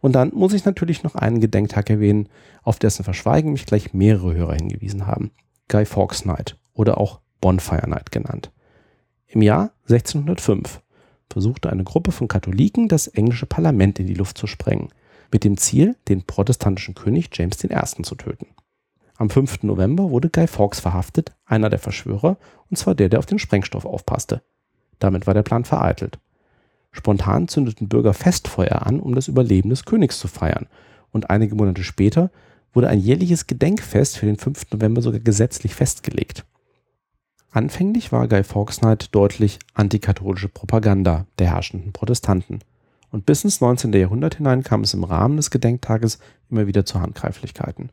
Und 0.00 0.12
dann 0.12 0.34
muss 0.34 0.52
ich 0.52 0.64
natürlich 0.64 1.04
noch 1.04 1.14
einen 1.14 1.40
Gedenktag 1.40 1.88
erwähnen, 1.88 2.28
auf 2.62 2.80
dessen 2.80 3.04
Verschweigen 3.04 3.52
mich 3.52 3.66
gleich 3.66 3.94
mehrere 3.94 4.34
Hörer 4.34 4.54
hingewiesen 4.54 5.06
haben. 5.06 5.30
Guy 5.68 5.86
Fawkes 5.86 6.24
Night 6.24 6.58
oder 6.72 6.98
auch 6.98 7.20
Bonfire 7.40 7.88
Night 7.88 8.10
genannt. 8.10 8.50
Im 9.26 9.42
Jahr 9.42 9.72
1605 9.88 10.82
versuchte 11.30 11.70
eine 11.70 11.84
Gruppe 11.84 12.10
von 12.10 12.26
Katholiken, 12.26 12.88
das 12.88 13.06
englische 13.06 13.46
Parlament 13.46 14.00
in 14.00 14.08
die 14.08 14.14
Luft 14.14 14.36
zu 14.36 14.48
sprengen 14.48 14.88
mit 15.32 15.44
dem 15.44 15.56
Ziel, 15.56 15.96
den 16.08 16.22
protestantischen 16.22 16.94
König 16.94 17.30
James 17.32 17.62
I. 17.64 18.02
zu 18.02 18.14
töten. 18.14 18.46
Am 19.16 19.30
5. 19.30 19.62
November 19.62 20.10
wurde 20.10 20.30
Guy 20.30 20.46
Fawkes 20.46 20.80
verhaftet, 20.80 21.32
einer 21.46 21.70
der 21.70 21.78
Verschwörer, 21.78 22.36
und 22.70 22.76
zwar 22.76 22.94
der, 22.94 23.08
der 23.08 23.18
auf 23.18 23.26
den 23.26 23.38
Sprengstoff 23.38 23.84
aufpasste. 23.84 24.42
Damit 24.98 25.26
war 25.26 25.34
der 25.34 25.42
Plan 25.42 25.64
vereitelt. 25.64 26.18
Spontan 26.92 27.48
zündeten 27.48 27.88
Bürger 27.88 28.14
Festfeuer 28.14 28.86
an, 28.86 29.00
um 29.00 29.14
das 29.14 29.28
Überleben 29.28 29.70
des 29.70 29.84
Königs 29.84 30.18
zu 30.18 30.28
feiern, 30.28 30.66
und 31.10 31.30
einige 31.30 31.54
Monate 31.54 31.84
später 31.84 32.30
wurde 32.72 32.88
ein 32.88 32.98
jährliches 32.98 33.46
Gedenkfest 33.46 34.18
für 34.18 34.26
den 34.26 34.38
5. 34.38 34.72
November 34.72 35.02
sogar 35.02 35.20
gesetzlich 35.20 35.74
festgelegt. 35.74 36.44
Anfänglich 37.50 38.12
war 38.12 38.28
Guy 38.28 38.44
Fawkes 38.44 38.80
Night 38.80 39.14
deutlich 39.14 39.58
antikatholische 39.74 40.48
Propaganda 40.48 41.26
der 41.38 41.48
herrschenden 41.48 41.92
Protestanten. 41.92 42.60
Und 43.12 43.26
bis 43.26 43.44
ins 43.44 43.60
19. 43.60 43.92
Jahrhundert 43.92 44.36
hinein 44.36 44.64
kam 44.64 44.80
es 44.80 44.94
im 44.94 45.04
Rahmen 45.04 45.36
des 45.36 45.50
Gedenktages 45.50 46.18
immer 46.50 46.66
wieder 46.66 46.84
zu 46.84 47.00
Handgreiflichkeiten. 47.00 47.92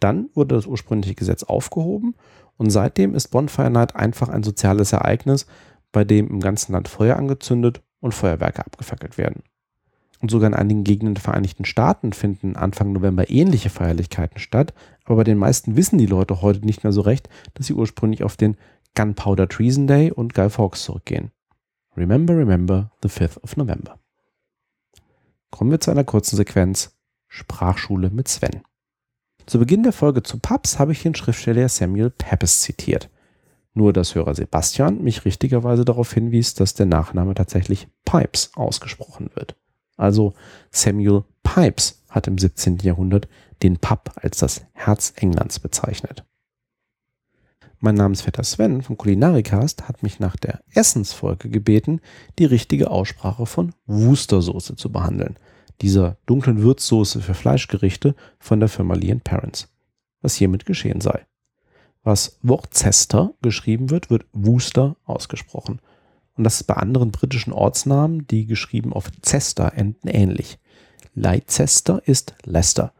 Dann 0.00 0.30
wurde 0.34 0.54
das 0.54 0.66
ursprüngliche 0.66 1.14
Gesetz 1.14 1.44
aufgehoben 1.44 2.14
und 2.56 2.70
seitdem 2.70 3.14
ist 3.14 3.28
Bonfire 3.28 3.70
Night 3.70 3.94
einfach 3.94 4.28
ein 4.28 4.42
soziales 4.42 4.92
Ereignis, 4.92 5.46
bei 5.92 6.04
dem 6.04 6.28
im 6.28 6.40
ganzen 6.40 6.72
Land 6.72 6.88
Feuer 6.88 7.16
angezündet 7.16 7.82
und 8.00 8.14
Feuerwerke 8.14 8.64
abgefackelt 8.64 9.18
werden. 9.18 9.42
Und 10.20 10.30
sogar 10.30 10.48
in 10.48 10.54
einigen 10.54 10.84
Gegenden 10.84 11.14
der 11.14 11.22
Vereinigten 11.22 11.64
Staaten 11.64 12.12
finden 12.12 12.56
Anfang 12.56 12.92
November 12.92 13.30
ähnliche 13.30 13.70
Feierlichkeiten 13.70 14.40
statt, 14.40 14.74
aber 15.04 15.16
bei 15.16 15.24
den 15.24 15.38
meisten 15.38 15.76
wissen 15.76 15.98
die 15.98 16.06
Leute 16.06 16.42
heute 16.42 16.64
nicht 16.64 16.82
mehr 16.82 16.92
so 16.92 17.02
recht, 17.02 17.28
dass 17.54 17.66
sie 17.66 17.74
ursprünglich 17.74 18.24
auf 18.24 18.36
den 18.36 18.56
Gunpowder 18.94 19.48
Treason 19.48 19.86
Day 19.86 20.10
und 20.10 20.34
Guy 20.34 20.50
Fawkes 20.50 20.82
zurückgehen. 20.82 21.30
Remember, 21.98 22.36
remember 22.36 22.92
the 23.02 23.08
5th 23.08 23.42
of 23.42 23.56
November. 23.56 23.98
Kommen 25.50 25.72
wir 25.72 25.80
zu 25.80 25.90
einer 25.90 26.04
kurzen 26.04 26.36
Sequenz. 26.36 26.96
Sprachschule 27.26 28.10
mit 28.10 28.28
Sven. 28.28 28.62
Zu 29.46 29.58
Beginn 29.58 29.82
der 29.82 29.92
Folge 29.92 30.22
zu 30.22 30.38
Pubs 30.38 30.78
habe 30.78 30.92
ich 30.92 31.02
den 31.02 31.16
Schriftsteller 31.16 31.68
Samuel 31.68 32.10
Pepys 32.10 32.62
zitiert. 32.62 33.10
Nur 33.74 33.92
dass 33.92 34.14
Hörer 34.14 34.36
Sebastian 34.36 35.02
mich 35.02 35.24
richtigerweise 35.24 35.84
darauf 35.84 36.12
hinwies, 36.12 36.54
dass 36.54 36.74
der 36.74 36.86
Nachname 36.86 37.34
tatsächlich 37.34 37.88
Pipes 38.04 38.52
ausgesprochen 38.54 39.30
wird. 39.34 39.56
Also 39.96 40.34
Samuel 40.70 41.24
Pipes 41.42 42.04
hat 42.08 42.28
im 42.28 42.38
17. 42.38 42.78
Jahrhundert 42.78 43.26
den 43.64 43.76
Pub 43.76 44.12
als 44.14 44.38
das 44.38 44.64
Herz 44.72 45.14
Englands 45.16 45.58
bezeichnet. 45.58 46.24
Mein 47.80 47.94
Namensvetter 47.94 48.42
Sven 48.42 48.82
von 48.82 48.96
Kulinarikast 48.96 49.88
hat 49.88 50.02
mich 50.02 50.18
nach 50.18 50.34
der 50.34 50.60
Essensfolge 50.74 51.48
gebeten, 51.48 52.00
die 52.40 52.44
richtige 52.44 52.90
Aussprache 52.90 53.46
von 53.46 53.72
Worcestersoße 53.86 54.74
zu 54.74 54.90
behandeln, 54.90 55.38
dieser 55.80 56.16
dunklen 56.26 56.60
Würzsoße 56.60 57.20
für 57.20 57.34
Fleischgerichte 57.34 58.16
von 58.40 58.58
der 58.58 58.68
Firma 58.68 58.94
Lee 58.94 59.14
Parents, 59.22 59.68
was 60.22 60.34
hiermit 60.34 60.66
geschehen 60.66 61.00
sei. 61.00 61.24
Was 62.02 62.40
Worcester 62.42 63.34
geschrieben 63.42 63.90
wird, 63.90 64.10
wird 64.10 64.26
Worcester 64.32 64.96
ausgesprochen. 65.04 65.80
Und 66.36 66.44
das 66.44 66.60
ist 66.60 66.66
bei 66.66 66.74
anderen 66.74 67.12
britischen 67.12 67.52
Ortsnamen, 67.52 68.26
die 68.26 68.46
geschrieben 68.46 68.92
auf 68.92 69.10
Cester 69.22 69.72
enden, 69.74 70.08
ähnlich. 70.08 70.58
Leicester 71.14 72.02
ist 72.06 72.34
Leicester. 72.44 72.92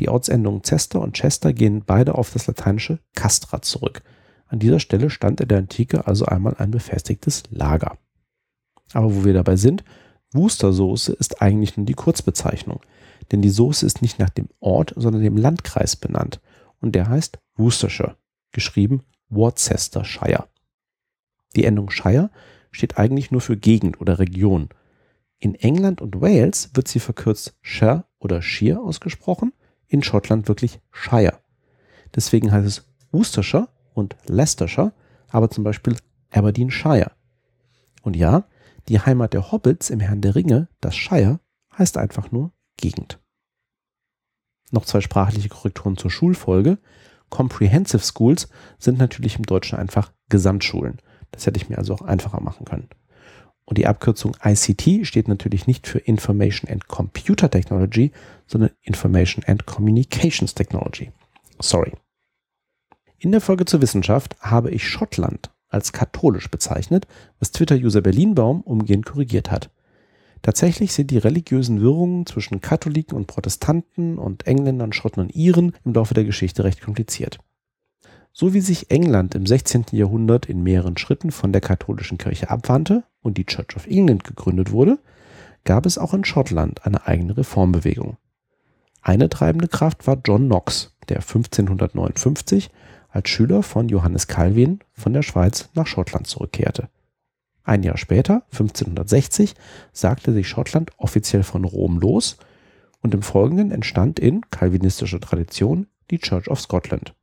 Die 0.00 0.08
Ortsendungen 0.08 0.64
Cester 0.64 1.00
und 1.00 1.14
Chester 1.14 1.52
gehen 1.52 1.84
beide 1.84 2.16
auf 2.16 2.32
das 2.32 2.46
lateinische 2.46 2.98
castra 3.14 3.62
zurück. 3.62 4.02
An 4.46 4.58
dieser 4.58 4.80
Stelle 4.80 5.10
stand 5.10 5.40
in 5.40 5.48
der 5.48 5.58
Antike 5.58 6.06
also 6.06 6.26
einmal 6.26 6.56
ein 6.58 6.70
befestigtes 6.70 7.44
Lager. 7.50 7.98
Aber 8.92 9.14
wo 9.14 9.24
wir 9.24 9.32
dabei 9.32 9.56
sind, 9.56 9.84
Worcestersoße 10.32 11.12
ist 11.12 11.40
eigentlich 11.40 11.76
nur 11.76 11.86
die 11.86 11.94
Kurzbezeichnung, 11.94 12.80
denn 13.30 13.40
die 13.40 13.50
Soße 13.50 13.86
ist 13.86 14.02
nicht 14.02 14.18
nach 14.18 14.30
dem 14.30 14.48
Ort, 14.60 14.92
sondern 14.96 15.22
dem 15.22 15.36
Landkreis 15.36 15.96
benannt 15.96 16.40
und 16.80 16.94
der 16.94 17.08
heißt 17.08 17.38
Worcestershire, 17.56 18.16
geschrieben 18.52 19.02
Worcestershire. 19.28 20.48
Die 21.54 21.64
Endung 21.64 21.90
Shire 21.90 22.30
steht 22.72 22.98
eigentlich 22.98 23.30
nur 23.30 23.40
für 23.40 23.56
Gegend 23.56 24.00
oder 24.00 24.18
Region. 24.18 24.68
In 25.38 25.54
England 25.54 26.00
und 26.00 26.20
Wales 26.20 26.70
wird 26.74 26.88
sie 26.88 27.00
verkürzt 27.00 27.56
Shire 27.62 28.04
oder 28.18 28.42
Shire 28.42 28.80
ausgesprochen 28.80 29.52
in 29.94 30.02
Schottland 30.02 30.48
wirklich 30.48 30.80
Shire. 30.90 31.40
Deswegen 32.14 32.52
heißt 32.52 32.66
es 32.66 32.84
Worcestershire 33.12 33.68
und 33.94 34.16
Leicestershire, 34.26 34.92
aber 35.28 35.50
zum 35.50 35.64
Beispiel 35.64 35.96
Aberdeenshire. 36.30 37.12
Und 38.02 38.16
ja, 38.16 38.44
die 38.88 39.00
Heimat 39.00 39.32
der 39.32 39.50
Hobbits 39.50 39.90
im 39.90 40.00
Herrn 40.00 40.20
der 40.20 40.34
Ringe, 40.34 40.68
das 40.80 40.96
Shire, 40.96 41.40
heißt 41.78 41.96
einfach 41.96 42.30
nur 42.30 42.52
Gegend. 42.76 43.18
Noch 44.70 44.84
zwei 44.84 45.00
sprachliche 45.00 45.48
Korrekturen 45.48 45.96
zur 45.96 46.10
Schulfolge. 46.10 46.78
Comprehensive 47.30 48.02
Schools 48.02 48.48
sind 48.78 48.98
natürlich 48.98 49.36
im 49.36 49.44
Deutschen 49.44 49.78
einfach 49.78 50.12
Gesamtschulen. 50.28 50.98
Das 51.30 51.46
hätte 51.46 51.58
ich 51.58 51.68
mir 51.68 51.78
also 51.78 51.94
auch 51.94 52.02
einfacher 52.02 52.40
machen 52.40 52.64
können. 52.64 52.88
Und 53.66 53.78
die 53.78 53.86
Abkürzung 53.86 54.36
ICT 54.44 55.06
steht 55.06 55.28
natürlich 55.28 55.66
nicht 55.66 55.86
für 55.86 55.98
Information 55.98 56.70
and 56.70 56.86
Computer 56.86 57.50
Technology, 57.50 58.12
sondern 58.46 58.70
Information 58.82 59.42
and 59.46 59.64
Communications 59.66 60.54
Technology. 60.54 61.12
Sorry. 61.60 61.92
In 63.18 63.32
der 63.32 63.40
Folge 63.40 63.64
zur 63.64 63.80
Wissenschaft 63.80 64.36
habe 64.40 64.70
ich 64.70 64.86
Schottland 64.86 65.50
als 65.70 65.92
katholisch 65.92 66.50
bezeichnet, 66.50 67.06
was 67.40 67.52
Twitter-User 67.52 68.02
Berlinbaum 68.02 68.60
umgehend 68.60 69.06
korrigiert 69.06 69.50
hat. 69.50 69.70
Tatsächlich 70.42 70.92
sind 70.92 71.10
die 71.10 71.18
religiösen 71.18 71.80
Wirrungen 71.80 72.26
zwischen 72.26 72.60
Katholiken 72.60 73.16
und 73.16 73.26
Protestanten 73.26 74.18
und 74.18 74.46
Engländern, 74.46 74.92
Schotten 74.92 75.20
und 75.20 75.34
Iren 75.34 75.72
im 75.84 75.94
Laufe 75.94 76.12
der 76.12 76.24
Geschichte 76.24 76.64
recht 76.64 76.82
kompliziert. 76.82 77.38
So 78.36 78.52
wie 78.52 78.60
sich 78.60 78.90
England 78.90 79.36
im 79.36 79.46
16. 79.46 79.86
Jahrhundert 79.92 80.46
in 80.46 80.64
mehreren 80.64 80.96
Schritten 80.96 81.30
von 81.30 81.52
der 81.52 81.60
katholischen 81.60 82.18
Kirche 82.18 82.50
abwandte 82.50 83.04
und 83.22 83.38
die 83.38 83.46
Church 83.46 83.76
of 83.76 83.86
England 83.86 84.24
gegründet 84.24 84.72
wurde, 84.72 84.98
gab 85.62 85.86
es 85.86 85.98
auch 85.98 86.12
in 86.14 86.24
Schottland 86.24 86.84
eine 86.84 87.06
eigene 87.06 87.36
Reformbewegung. 87.36 88.16
Eine 89.02 89.28
treibende 89.28 89.68
Kraft 89.68 90.08
war 90.08 90.20
John 90.24 90.46
Knox, 90.46 90.96
der 91.08 91.18
1559 91.18 92.70
als 93.08 93.28
Schüler 93.28 93.62
von 93.62 93.88
Johannes 93.88 94.26
Calvin 94.26 94.80
von 94.94 95.12
der 95.12 95.22
Schweiz 95.22 95.68
nach 95.74 95.86
Schottland 95.86 96.26
zurückkehrte. 96.26 96.88
Ein 97.62 97.84
Jahr 97.84 97.98
später, 97.98 98.42
1560, 98.50 99.54
sagte 99.92 100.32
sich 100.32 100.48
Schottland 100.48 100.90
offiziell 100.96 101.44
von 101.44 101.64
Rom 101.64 102.00
los 102.00 102.38
und 103.00 103.14
im 103.14 103.22
Folgenden 103.22 103.70
entstand 103.70 104.18
in 104.18 104.40
calvinistischer 104.50 105.20
Tradition 105.20 105.86
die 106.10 106.18
Church 106.18 106.48
of 106.48 106.60
Scotland 106.60 107.14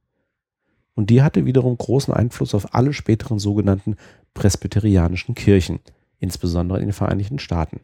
und 0.96 1.10
die 1.10 1.22
hatte 1.22 1.46
wiederum 1.46 1.78
großen 1.78 2.14
Einfluss 2.14 2.54
auf 2.54 2.74
alle 2.76 2.94
späteren 2.94 3.40
sogenannten 3.40 3.96
presbyterianischen 4.34 5.36
Kirchen, 5.36 5.80
insbesondere 6.20 6.80
in 6.80 6.88
den 6.88 6.94
Vereinigten 6.94 7.40
Staaten. 7.40 7.82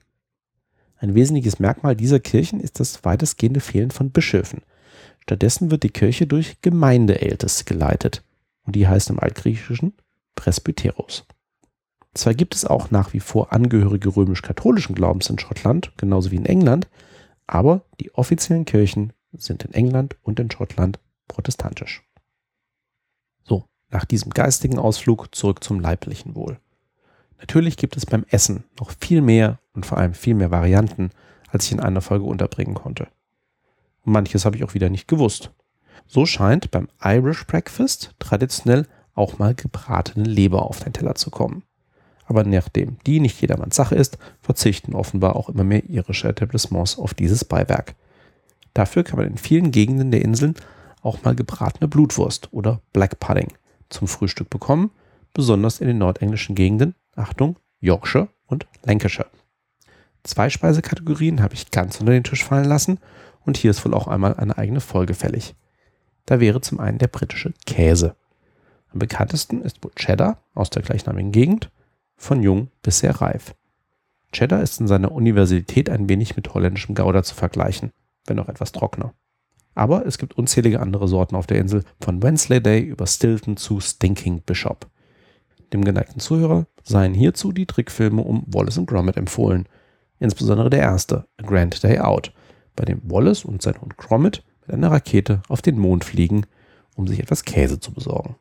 Ein 0.97 1.15
wesentliches 1.15 1.59
Merkmal 1.59 1.95
dieser 1.95 2.19
Kirchen 2.19 2.59
ist 2.59 2.79
das 2.79 3.05
weitestgehende 3.05 3.59
Fehlen 3.59 3.91
von 3.91 4.11
Bischöfen. 4.11 4.61
Stattdessen 5.19 5.69
wird 5.71 5.83
die 5.83 5.89
Kirche 5.89 6.25
durch 6.25 6.61
Gemeindeälteste 6.61 7.65
geleitet 7.65 8.23
und 8.65 8.75
die 8.75 8.87
heißt 8.87 9.09
im 9.09 9.19
Altgriechischen 9.19 9.93
Presbyteros. 10.35 11.25
Zwar 12.13 12.33
gibt 12.33 12.55
es 12.55 12.65
auch 12.65 12.89
nach 12.89 13.13
wie 13.13 13.19
vor 13.19 13.53
Angehörige 13.53 14.15
römisch-katholischen 14.15 14.95
Glaubens 14.95 15.29
in 15.29 15.37
Schottland, 15.37 15.91
genauso 15.97 16.31
wie 16.31 16.37
in 16.37 16.47
England, 16.47 16.87
aber 17.45 17.83
die 17.99 18.13
offiziellen 18.15 18.65
Kirchen 18.65 19.13
sind 19.33 19.63
in 19.65 19.73
England 19.73 20.15
und 20.23 20.39
in 20.39 20.49
Schottland 20.49 20.99
protestantisch. 21.27 22.06
Nach 23.89 24.05
diesem 24.05 24.31
geistigen 24.31 24.79
Ausflug 24.79 25.33
zurück 25.33 25.63
zum 25.63 25.79
leiblichen 25.79 26.35
Wohl. 26.35 26.59
Natürlich 27.39 27.77
gibt 27.77 27.95
es 27.95 28.05
beim 28.05 28.25
Essen 28.29 28.63
noch 28.79 28.91
viel 28.99 29.21
mehr 29.21 29.59
und 29.73 29.85
vor 29.85 29.97
allem 29.97 30.13
viel 30.13 30.33
mehr 30.33 30.51
Varianten, 30.51 31.11
als 31.49 31.65
ich 31.65 31.71
in 31.71 31.79
einer 31.79 32.01
Folge 32.01 32.25
unterbringen 32.25 32.73
konnte. 32.73 33.07
Und 34.03 34.11
manches 34.11 34.43
habe 34.43 34.57
ich 34.57 34.63
auch 34.63 34.73
wieder 34.73 34.89
nicht 34.89 35.07
gewusst. 35.07 35.51
So 36.05 36.25
scheint 36.25 36.71
beim 36.71 36.89
Irish 37.01 37.45
Breakfast 37.45 38.13
traditionell 38.19 38.87
auch 39.13 39.39
mal 39.39 39.55
gebratene 39.55 40.25
Leber 40.27 40.63
auf 40.63 40.83
den 40.83 40.93
Teller 40.93 41.15
zu 41.15 41.29
kommen. 41.29 41.63
Aber 42.25 42.43
nachdem 42.43 42.97
die 43.05 43.21
nicht 43.21 43.39
jedermanns 43.39 43.77
Sache 43.77 43.95
ist, 43.95 44.17
verzichten 44.41 44.95
offenbar 44.95 45.37
auch 45.37 45.47
immer 45.47 45.63
mehr 45.63 45.85
irische 45.89 46.27
Etablissements 46.27 46.97
auf 46.97 47.13
dieses 47.13 47.45
Beiwerk. 47.45 47.95
Dafür 48.73 49.03
kann 49.03 49.17
man 49.17 49.27
in 49.27 49.37
vielen 49.37 49.71
Gegenden 49.71 50.11
der 50.11 50.23
Inseln 50.23 50.55
auch 51.07 51.23
mal 51.23 51.35
gebratene 51.35 51.87
Blutwurst 51.87 52.49
oder 52.51 52.81
Black 52.93 53.19
Pudding 53.19 53.53
zum 53.89 54.07
Frühstück 54.07 54.49
bekommen, 54.49 54.91
besonders 55.33 55.79
in 55.79 55.87
den 55.87 55.97
nordenglischen 55.97 56.53
Gegenden, 56.53 56.95
Achtung, 57.15 57.57
Yorkshire 57.79 58.27
und 58.45 58.67
Lancashire. 58.83 59.29
Zwei 60.23 60.49
Speisekategorien 60.49 61.41
habe 61.41 61.53
ich 61.53 61.71
ganz 61.71 61.99
unter 61.99 62.11
den 62.11 62.23
Tisch 62.23 62.43
fallen 62.43 62.65
lassen 62.65 62.99
und 63.45 63.55
hier 63.55 63.71
ist 63.71 63.83
wohl 63.85 63.93
auch 63.93 64.07
einmal 64.07 64.35
eine 64.35 64.57
eigene 64.57 64.81
Folge 64.81 65.13
fällig. 65.13 65.55
Da 66.25 66.41
wäre 66.41 66.59
zum 66.59 66.79
einen 66.79 66.97
der 66.97 67.07
britische 67.07 67.53
Käse. 67.65 68.15
Am 68.91 68.99
bekanntesten 68.99 69.61
ist 69.61 69.83
wohl 69.83 69.91
Cheddar 69.95 70.43
aus 70.53 70.69
der 70.69 70.81
gleichnamigen 70.81 71.31
Gegend, 71.31 71.71
von 72.17 72.43
jung 72.43 72.69
bis 72.81 72.99
sehr 72.99 73.21
reif. 73.21 73.55
Cheddar 74.33 74.61
ist 74.61 74.81
in 74.81 74.87
seiner 74.87 75.13
Universalität 75.13 75.89
ein 75.89 76.09
wenig 76.09 76.35
mit 76.35 76.53
holländischem 76.53 76.95
Gouda 76.95 77.23
zu 77.23 77.35
vergleichen, 77.35 77.91
wenn 78.25 78.39
auch 78.39 78.49
etwas 78.49 78.73
trockener. 78.73 79.13
Aber 79.77 80.07
es 80.07 80.17
gibt 80.17 80.35
unzählige 80.35 80.79
andere 80.79 81.07
Sorten 81.07 81.35
auf 81.35 81.45
der 81.45 81.59
Insel, 81.59 81.83
von 82.01 82.23
Wensleydale 82.23 82.79
über 82.79 83.05
Stilton 83.05 83.57
zu 83.57 83.79
Stinking 83.79 84.41
Bishop. 84.41 84.87
Dem 85.71 85.85
geneigten 85.85 86.19
Zuhörer 86.19 86.65
seien 86.81 87.13
hierzu 87.13 87.51
die 87.51 87.67
Trickfilme 87.67 88.23
um 88.23 88.43
Wallace 88.47 88.79
und 88.79 88.87
Gromit 88.87 89.17
empfohlen. 89.17 89.69
Insbesondere 90.19 90.71
der 90.71 90.79
erste, 90.79 91.27
A 91.37 91.43
Grand 91.43 91.83
Day 91.83 91.99
Out, 91.99 92.33
bei 92.75 92.85
dem 92.85 93.01
Wallace 93.03 93.45
und 93.45 93.61
sein 93.61 93.79
Hund 93.79 93.97
Gromit 93.97 94.43
mit 94.65 94.73
einer 94.73 94.89
Rakete 94.89 95.43
auf 95.47 95.61
den 95.61 95.77
Mond 95.77 96.03
fliegen, 96.05 96.47
um 96.95 97.05
sich 97.05 97.19
etwas 97.19 97.45
Käse 97.45 97.79
zu 97.79 97.93
besorgen. 97.93 98.35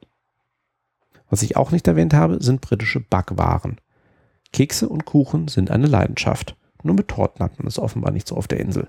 Was 1.29 1.43
ich 1.43 1.59
auch 1.59 1.71
nicht 1.71 1.87
erwähnt 1.87 2.15
habe, 2.15 2.43
sind 2.43 2.63
britische 2.63 3.01
Backwaren. 3.01 3.79
Kekse 4.55 4.89
und 4.89 5.05
Kuchen 5.05 5.49
sind 5.49 5.71
eine 5.71 5.87
Leidenschaft. 5.87 6.57
Nur 6.83 6.95
mit 6.95 7.09
Torten 7.09 7.45
hat 7.45 7.59
man 7.59 7.69
es 7.69 7.79
offenbar 7.79 8.13
nicht 8.13 8.27
so 8.27 8.37
auf 8.37 8.49
der 8.49 8.61
Insel. 8.61 8.89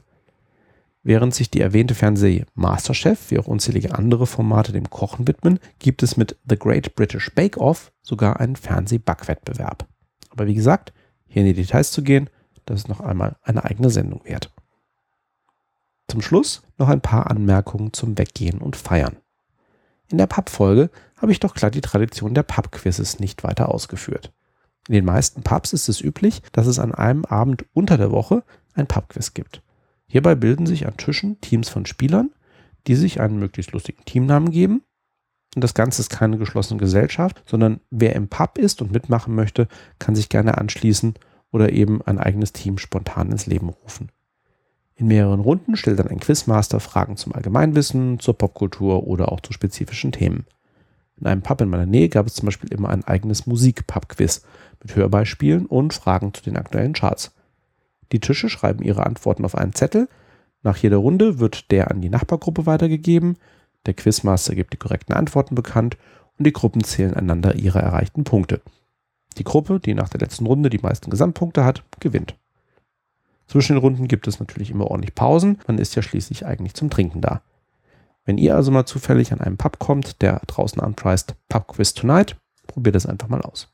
Während 1.07 1.33
sich 1.33 1.49
die 1.49 1.61
erwähnte 1.61 1.95
Fernseh 1.95 2.43
Masterchef 2.53 3.31
wie 3.31 3.39
auch 3.39 3.47
unzählige 3.47 3.95
andere 3.95 4.27
Formate 4.27 4.73
dem 4.73 4.89
Kochen 4.89 5.25
widmen, 5.25 5.57
gibt 5.79 6.03
es 6.03 6.17
mit 6.17 6.35
The 6.49 6.59
Great 6.59 6.95
British 6.95 7.33
Bake 7.33 7.57
Off 7.57 7.93
sogar 8.01 8.41
einen 8.41 8.57
Fernsehbackwettbewerb. 8.57 9.87
Aber 10.31 10.47
wie 10.47 10.53
gesagt, 10.53 10.91
hier 11.25 11.43
in 11.43 11.47
die 11.47 11.53
Details 11.53 11.91
zu 11.91 12.03
gehen, 12.03 12.29
das 12.65 12.81
ist 12.81 12.89
noch 12.89 12.99
einmal 12.99 13.37
eine 13.41 13.63
eigene 13.63 13.89
Sendung 13.89 14.25
wert. 14.25 14.51
Zum 16.09 16.21
Schluss 16.21 16.63
noch 16.77 16.89
ein 16.89 16.99
paar 16.99 17.31
Anmerkungen 17.31 17.93
zum 17.93 18.17
Weggehen 18.17 18.57
und 18.57 18.75
Feiern. 18.75 19.15
In 20.11 20.17
der 20.17 20.27
Pub-Folge 20.27 20.89
habe 21.15 21.31
ich 21.31 21.39
doch 21.39 21.53
klar 21.53 21.71
die 21.71 21.79
Tradition 21.79 22.33
der 22.33 22.43
Pub-Quizzes 22.43 23.21
nicht 23.21 23.45
weiter 23.45 23.69
ausgeführt. 23.69 24.33
In 24.89 24.93
den 24.93 25.05
meisten 25.05 25.41
Pubs 25.41 25.71
ist 25.71 25.87
es 25.87 26.01
üblich, 26.01 26.41
dass 26.51 26.67
es 26.67 26.79
an 26.79 26.93
einem 26.93 27.23
Abend 27.23 27.63
unter 27.71 27.97
der 27.97 28.11
Woche 28.11 28.43
ein 28.73 28.87
Pub-Quiz 28.87 29.33
gibt. 29.33 29.61
Hierbei 30.07 30.35
bilden 30.35 30.65
sich 30.65 30.87
an 30.87 30.97
Tischen 30.97 31.39
Teams 31.41 31.69
von 31.69 31.85
Spielern, 31.85 32.31
die 32.87 32.95
sich 32.95 33.19
einen 33.19 33.39
möglichst 33.39 33.73
lustigen 33.73 34.03
Teamnamen 34.05 34.51
geben. 34.51 34.83
Und 35.55 35.63
das 35.63 35.73
Ganze 35.73 36.01
ist 36.01 36.09
keine 36.09 36.37
geschlossene 36.37 36.79
Gesellschaft, 36.79 37.43
sondern 37.45 37.81
wer 37.89 38.15
im 38.15 38.27
Pub 38.27 38.57
ist 38.57 38.81
und 38.81 38.91
mitmachen 38.91 39.35
möchte, 39.35 39.67
kann 39.99 40.15
sich 40.15 40.29
gerne 40.29 40.57
anschließen 40.57 41.15
oder 41.51 41.71
eben 41.71 42.01
ein 42.01 42.19
eigenes 42.19 42.53
Team 42.53 42.77
spontan 42.77 43.31
ins 43.31 43.45
Leben 43.45 43.69
rufen. 43.69 44.11
In 44.95 45.07
mehreren 45.07 45.39
Runden 45.39 45.75
stellt 45.75 45.99
dann 45.99 46.07
ein 46.07 46.19
Quizmaster 46.19 46.79
Fragen 46.79 47.17
zum 47.17 47.33
Allgemeinwissen, 47.33 48.19
zur 48.19 48.37
Popkultur 48.37 49.05
oder 49.05 49.31
auch 49.31 49.41
zu 49.41 49.53
spezifischen 49.53 50.11
Themen. 50.11 50.45
In 51.19 51.27
einem 51.27 51.41
Pub 51.41 51.61
in 51.61 51.69
meiner 51.69 51.85
Nähe 51.85 52.09
gab 52.09 52.27
es 52.27 52.33
zum 52.33 52.45
Beispiel 52.45 52.71
immer 52.71 52.89
ein 52.89 53.03
eigenes 53.03 53.45
Musik-Pub-Quiz 53.45 54.43
mit 54.81 54.95
Hörbeispielen 54.95 55.65
und 55.65 55.93
Fragen 55.93 56.33
zu 56.33 56.43
den 56.43 56.57
aktuellen 56.57 56.93
Charts. 56.93 57.33
Die 58.11 58.19
Tische 58.19 58.49
schreiben 58.49 58.83
ihre 58.83 59.05
Antworten 59.05 59.45
auf 59.45 59.55
einen 59.55 59.73
Zettel. 59.73 60.07
Nach 60.63 60.77
jeder 60.77 60.97
Runde 60.97 61.39
wird 61.39 61.71
der 61.71 61.91
an 61.91 62.01
die 62.01 62.09
Nachbargruppe 62.09 62.65
weitergegeben. 62.65 63.37
Der 63.85 63.93
Quizmaster 63.93 64.55
gibt 64.55 64.73
die 64.73 64.77
korrekten 64.77 65.15
Antworten 65.15 65.55
bekannt 65.55 65.97
und 66.37 66.45
die 66.45 66.53
Gruppen 66.53 66.83
zählen 66.83 67.13
einander 67.13 67.55
ihre 67.55 67.79
erreichten 67.79 68.23
Punkte. 68.23 68.61
Die 69.37 69.43
Gruppe, 69.43 69.79
die 69.79 69.93
nach 69.93 70.09
der 70.09 70.21
letzten 70.21 70.45
Runde 70.45 70.69
die 70.69 70.79
meisten 70.79 71.09
Gesamtpunkte 71.09 71.63
hat, 71.63 71.83
gewinnt. 71.99 72.35
Zwischen 73.47 73.73
den 73.73 73.81
Runden 73.81 74.07
gibt 74.07 74.27
es 74.27 74.39
natürlich 74.39 74.71
immer 74.71 74.87
ordentlich 74.87 75.15
Pausen. 75.15 75.59
Man 75.67 75.77
ist 75.77 75.95
ja 75.95 76.01
schließlich 76.01 76.45
eigentlich 76.45 76.73
zum 76.73 76.89
Trinken 76.89 77.21
da. 77.21 77.41
Wenn 78.25 78.37
ihr 78.37 78.55
also 78.55 78.71
mal 78.71 78.85
zufällig 78.85 79.31
an 79.31 79.39
einem 79.39 79.57
Pub 79.57 79.79
kommt, 79.79 80.21
der 80.21 80.41
draußen 80.47 80.81
anpreist 80.81 81.35
Pub 81.47 81.67
Quiz 81.67 81.93
Tonight, 81.93 82.35
probiert 82.67 82.97
es 82.97 83.05
einfach 83.05 83.29
mal 83.29 83.41
aus. 83.41 83.69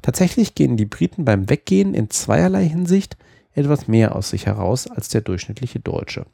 Tatsächlich 0.00 0.54
gehen 0.54 0.76
die 0.76 0.86
Briten 0.86 1.24
beim 1.24 1.50
Weggehen 1.50 1.94
in 1.94 2.10
zweierlei 2.10 2.66
Hinsicht 2.66 3.16
etwas 3.54 3.88
mehr 3.88 4.16
aus 4.16 4.30
sich 4.30 4.46
heraus 4.46 4.86
als 4.86 5.08
der 5.08 5.20
durchschnittliche 5.20 5.80
Deutsche. 5.80 6.26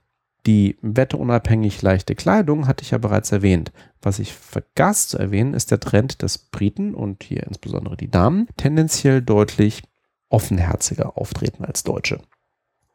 Die 0.47 0.79
wetterunabhängig 0.81 1.83
leichte 1.83 2.15
Kleidung 2.15 2.69
hatte 2.69 2.83
ich 2.83 2.93
ja 2.93 2.99
bereits 2.99 3.33
erwähnt. 3.33 3.73
Was 4.01 4.19
ich 4.19 4.33
vergaß 4.33 5.09
zu 5.09 5.19
erwähnen, 5.19 5.53
ist 5.53 5.71
der 5.71 5.81
Trend, 5.81 6.23
dass 6.23 6.39
Briten 6.39 6.95
und 6.95 7.23
hier 7.25 7.43
insbesondere 7.43 7.97
die 7.97 8.11
Damen 8.11 8.47
tendenziell 8.57 9.21
deutlich 9.21 9.83
offenherziger 10.29 11.19
auftreten 11.19 11.65
als 11.65 11.83
Deutsche. 11.83 12.21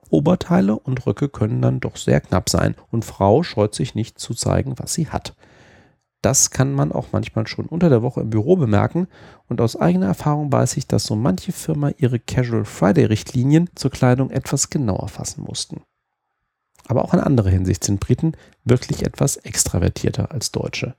Oberteile 0.09 0.77
und 0.77 1.05
Röcke 1.05 1.27
können 1.27 1.61
dann 1.61 1.79
doch 1.79 1.95
sehr 1.95 2.21
knapp 2.21 2.49
sein 2.49 2.75
und 2.91 3.03
Frau 3.03 3.43
scheut 3.43 3.75
sich 3.75 3.95
nicht 3.95 4.19
zu 4.19 4.33
zeigen, 4.33 4.75
was 4.77 4.93
sie 4.93 5.09
hat. 5.09 5.35
Das 6.23 6.51
kann 6.51 6.71
man 6.71 6.93
auch 6.93 7.07
manchmal 7.11 7.47
schon 7.47 7.65
unter 7.65 7.89
der 7.89 8.01
Woche 8.01 8.21
im 8.21 8.29
Büro 8.29 8.55
bemerken 8.55 9.07
und 9.49 9.59
aus 9.59 9.75
eigener 9.75 10.05
Erfahrung 10.05 10.53
weiß 10.53 10.77
ich, 10.77 10.87
dass 10.87 11.03
so 11.03 11.17
manche 11.17 11.51
Firma 11.51 11.91
ihre 11.97 12.17
Casual 12.17 12.63
Friday 12.63 13.03
Richtlinien 13.03 13.69
zur 13.75 13.91
Kleidung 13.91 14.31
etwas 14.31 14.69
genauer 14.69 15.09
fassen 15.09 15.43
mussten. 15.43 15.81
Aber 16.87 17.03
auch 17.03 17.13
in 17.13 17.19
anderer 17.19 17.49
Hinsicht 17.49 17.83
sind 17.83 17.99
Briten 17.99 18.37
wirklich 18.63 19.03
etwas 19.03 19.35
extravertierter 19.35 20.31
als 20.31 20.53
Deutsche. 20.53 20.95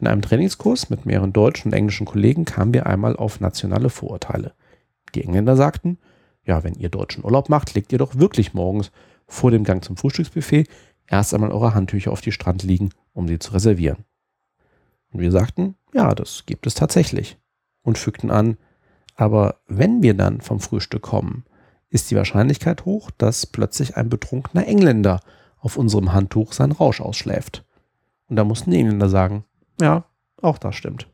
In 0.00 0.06
einem 0.06 0.20
Trainingskurs 0.20 0.90
mit 0.90 1.06
mehreren 1.06 1.32
deutschen 1.32 1.68
und 1.68 1.72
englischen 1.72 2.06
Kollegen 2.06 2.44
kamen 2.44 2.74
wir 2.74 2.86
einmal 2.86 3.16
auf 3.16 3.40
nationale 3.40 3.88
Vorurteile. 3.88 4.52
Die 5.14 5.24
Engländer 5.24 5.56
sagten, 5.56 5.96
ja, 6.44 6.62
wenn 6.62 6.74
ihr 6.74 6.90
deutschen 6.90 7.24
Urlaub 7.24 7.48
macht, 7.48 7.72
legt 7.72 7.90
ihr 7.90 7.98
doch 7.98 8.16
wirklich 8.16 8.52
morgens 8.52 8.90
vor 9.26 9.50
dem 9.50 9.64
Gang 9.64 9.82
zum 9.82 9.96
Frühstücksbuffet 9.96 10.68
erst 11.06 11.32
einmal 11.32 11.52
eure 11.52 11.74
Handtücher 11.74 12.12
auf 12.12 12.20
die 12.20 12.32
Strand 12.32 12.64
liegen, 12.64 12.90
um 13.14 13.26
sie 13.28 13.38
zu 13.38 13.54
reservieren. 13.54 14.04
Und 15.12 15.20
wir 15.20 15.32
sagten, 15.32 15.76
ja, 15.92 16.14
das 16.14 16.44
gibt 16.46 16.66
es 16.66 16.74
tatsächlich. 16.74 17.38
Und 17.82 17.98
fügten 17.98 18.30
an, 18.30 18.58
aber 19.14 19.56
wenn 19.66 20.02
wir 20.02 20.14
dann 20.14 20.40
vom 20.40 20.60
Frühstück 20.60 21.02
kommen, 21.02 21.44
ist 21.90 22.10
die 22.10 22.16
Wahrscheinlichkeit 22.16 22.84
hoch, 22.84 23.10
dass 23.16 23.46
plötzlich 23.46 23.96
ein 23.96 24.08
betrunkener 24.08 24.66
Engländer 24.66 25.20
auf 25.58 25.76
unserem 25.76 26.12
Handtuch 26.12 26.52
seinen 26.52 26.72
Rausch 26.72 27.00
ausschläft. 27.00 27.64
Und 28.28 28.36
da 28.36 28.44
mussten 28.44 28.70
die 28.70 28.78
Engländer 28.78 29.08
sagen, 29.08 29.44
ja, 29.80 30.04
auch 30.40 30.58
das 30.58 30.76
stimmt. 30.76 31.08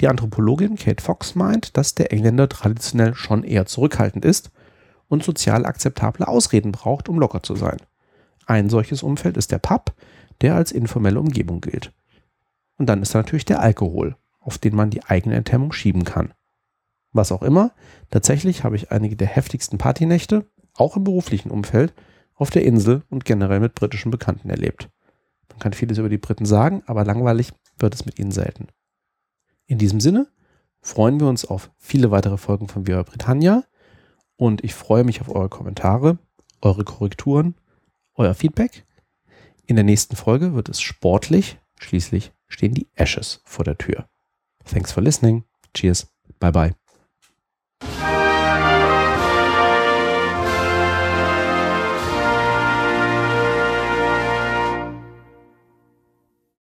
Die 0.00 0.08
Anthropologin 0.08 0.76
Kate 0.76 1.02
Fox 1.02 1.34
meint, 1.34 1.76
dass 1.76 1.94
der 1.94 2.12
Engländer 2.12 2.48
traditionell 2.48 3.14
schon 3.14 3.44
eher 3.44 3.66
zurückhaltend 3.66 4.24
ist 4.24 4.50
und 5.08 5.24
sozial 5.24 5.64
akzeptable 5.64 6.26
Ausreden 6.28 6.72
braucht, 6.72 7.08
um 7.08 7.18
locker 7.18 7.42
zu 7.42 7.56
sein. 7.56 7.78
Ein 8.46 8.68
solches 8.68 9.02
Umfeld 9.02 9.36
ist 9.36 9.52
der 9.52 9.58
Pub, 9.58 9.94
der 10.42 10.54
als 10.54 10.70
informelle 10.70 11.18
Umgebung 11.18 11.60
gilt. 11.60 11.92
Und 12.78 12.86
dann 12.86 13.02
ist 13.02 13.14
da 13.14 13.18
natürlich 13.18 13.44
der 13.44 13.60
Alkohol, 13.60 14.16
auf 14.40 14.58
den 14.58 14.74
man 14.74 14.90
die 14.90 15.04
eigene 15.04 15.34
Enthemmung 15.34 15.72
schieben 15.72 16.04
kann. 16.04 16.34
Was 17.12 17.32
auch 17.32 17.42
immer, 17.42 17.72
tatsächlich 18.10 18.64
habe 18.64 18.76
ich 18.76 18.90
einige 18.92 19.16
der 19.16 19.28
heftigsten 19.28 19.78
Partynächte, 19.78 20.46
auch 20.74 20.96
im 20.96 21.04
beruflichen 21.04 21.50
Umfeld, 21.50 21.94
auf 22.34 22.50
der 22.50 22.64
Insel 22.64 23.02
und 23.08 23.24
generell 23.24 23.60
mit 23.60 23.74
britischen 23.74 24.10
Bekannten 24.10 24.50
erlebt. 24.50 24.90
Man 25.48 25.58
kann 25.58 25.72
vieles 25.72 25.96
über 25.96 26.10
die 26.10 26.18
Briten 26.18 26.44
sagen, 26.44 26.82
aber 26.86 27.04
langweilig 27.04 27.52
wird 27.78 27.94
es 27.94 28.04
mit 28.04 28.18
ihnen 28.18 28.30
selten. 28.30 28.68
In 29.66 29.78
diesem 29.78 30.00
Sinne 30.00 30.28
freuen 30.82 31.18
wir 31.18 31.26
uns 31.26 31.46
auf 31.46 31.70
viele 31.78 32.10
weitere 32.10 32.36
Folgen 32.36 32.68
von 32.68 32.86
Viva 32.86 33.02
Britannia 33.02 33.64
und 34.36 34.62
ich 34.62 34.74
freue 34.74 35.04
mich 35.04 35.22
auf 35.22 35.34
eure 35.34 35.48
Kommentare, 35.48 36.18
eure 36.60 36.84
Korrekturen, 36.84 37.54
euer 38.14 38.34
Feedback. 38.34 38.84
In 39.64 39.76
der 39.76 39.84
nächsten 39.84 40.14
Folge 40.14 40.54
wird 40.54 40.68
es 40.68 40.80
sportlich, 40.80 41.58
schließlich 41.80 42.32
stehen 42.48 42.74
die 42.74 42.88
Ashes 42.94 43.40
vor 43.44 43.64
der 43.64 43.78
Tür. 43.78 44.08
Thanks 44.64 44.92
for 44.92 45.02
listening. 45.02 45.44
Cheers. 45.74 46.06
Bye 46.38 46.52
bye. 46.52 46.74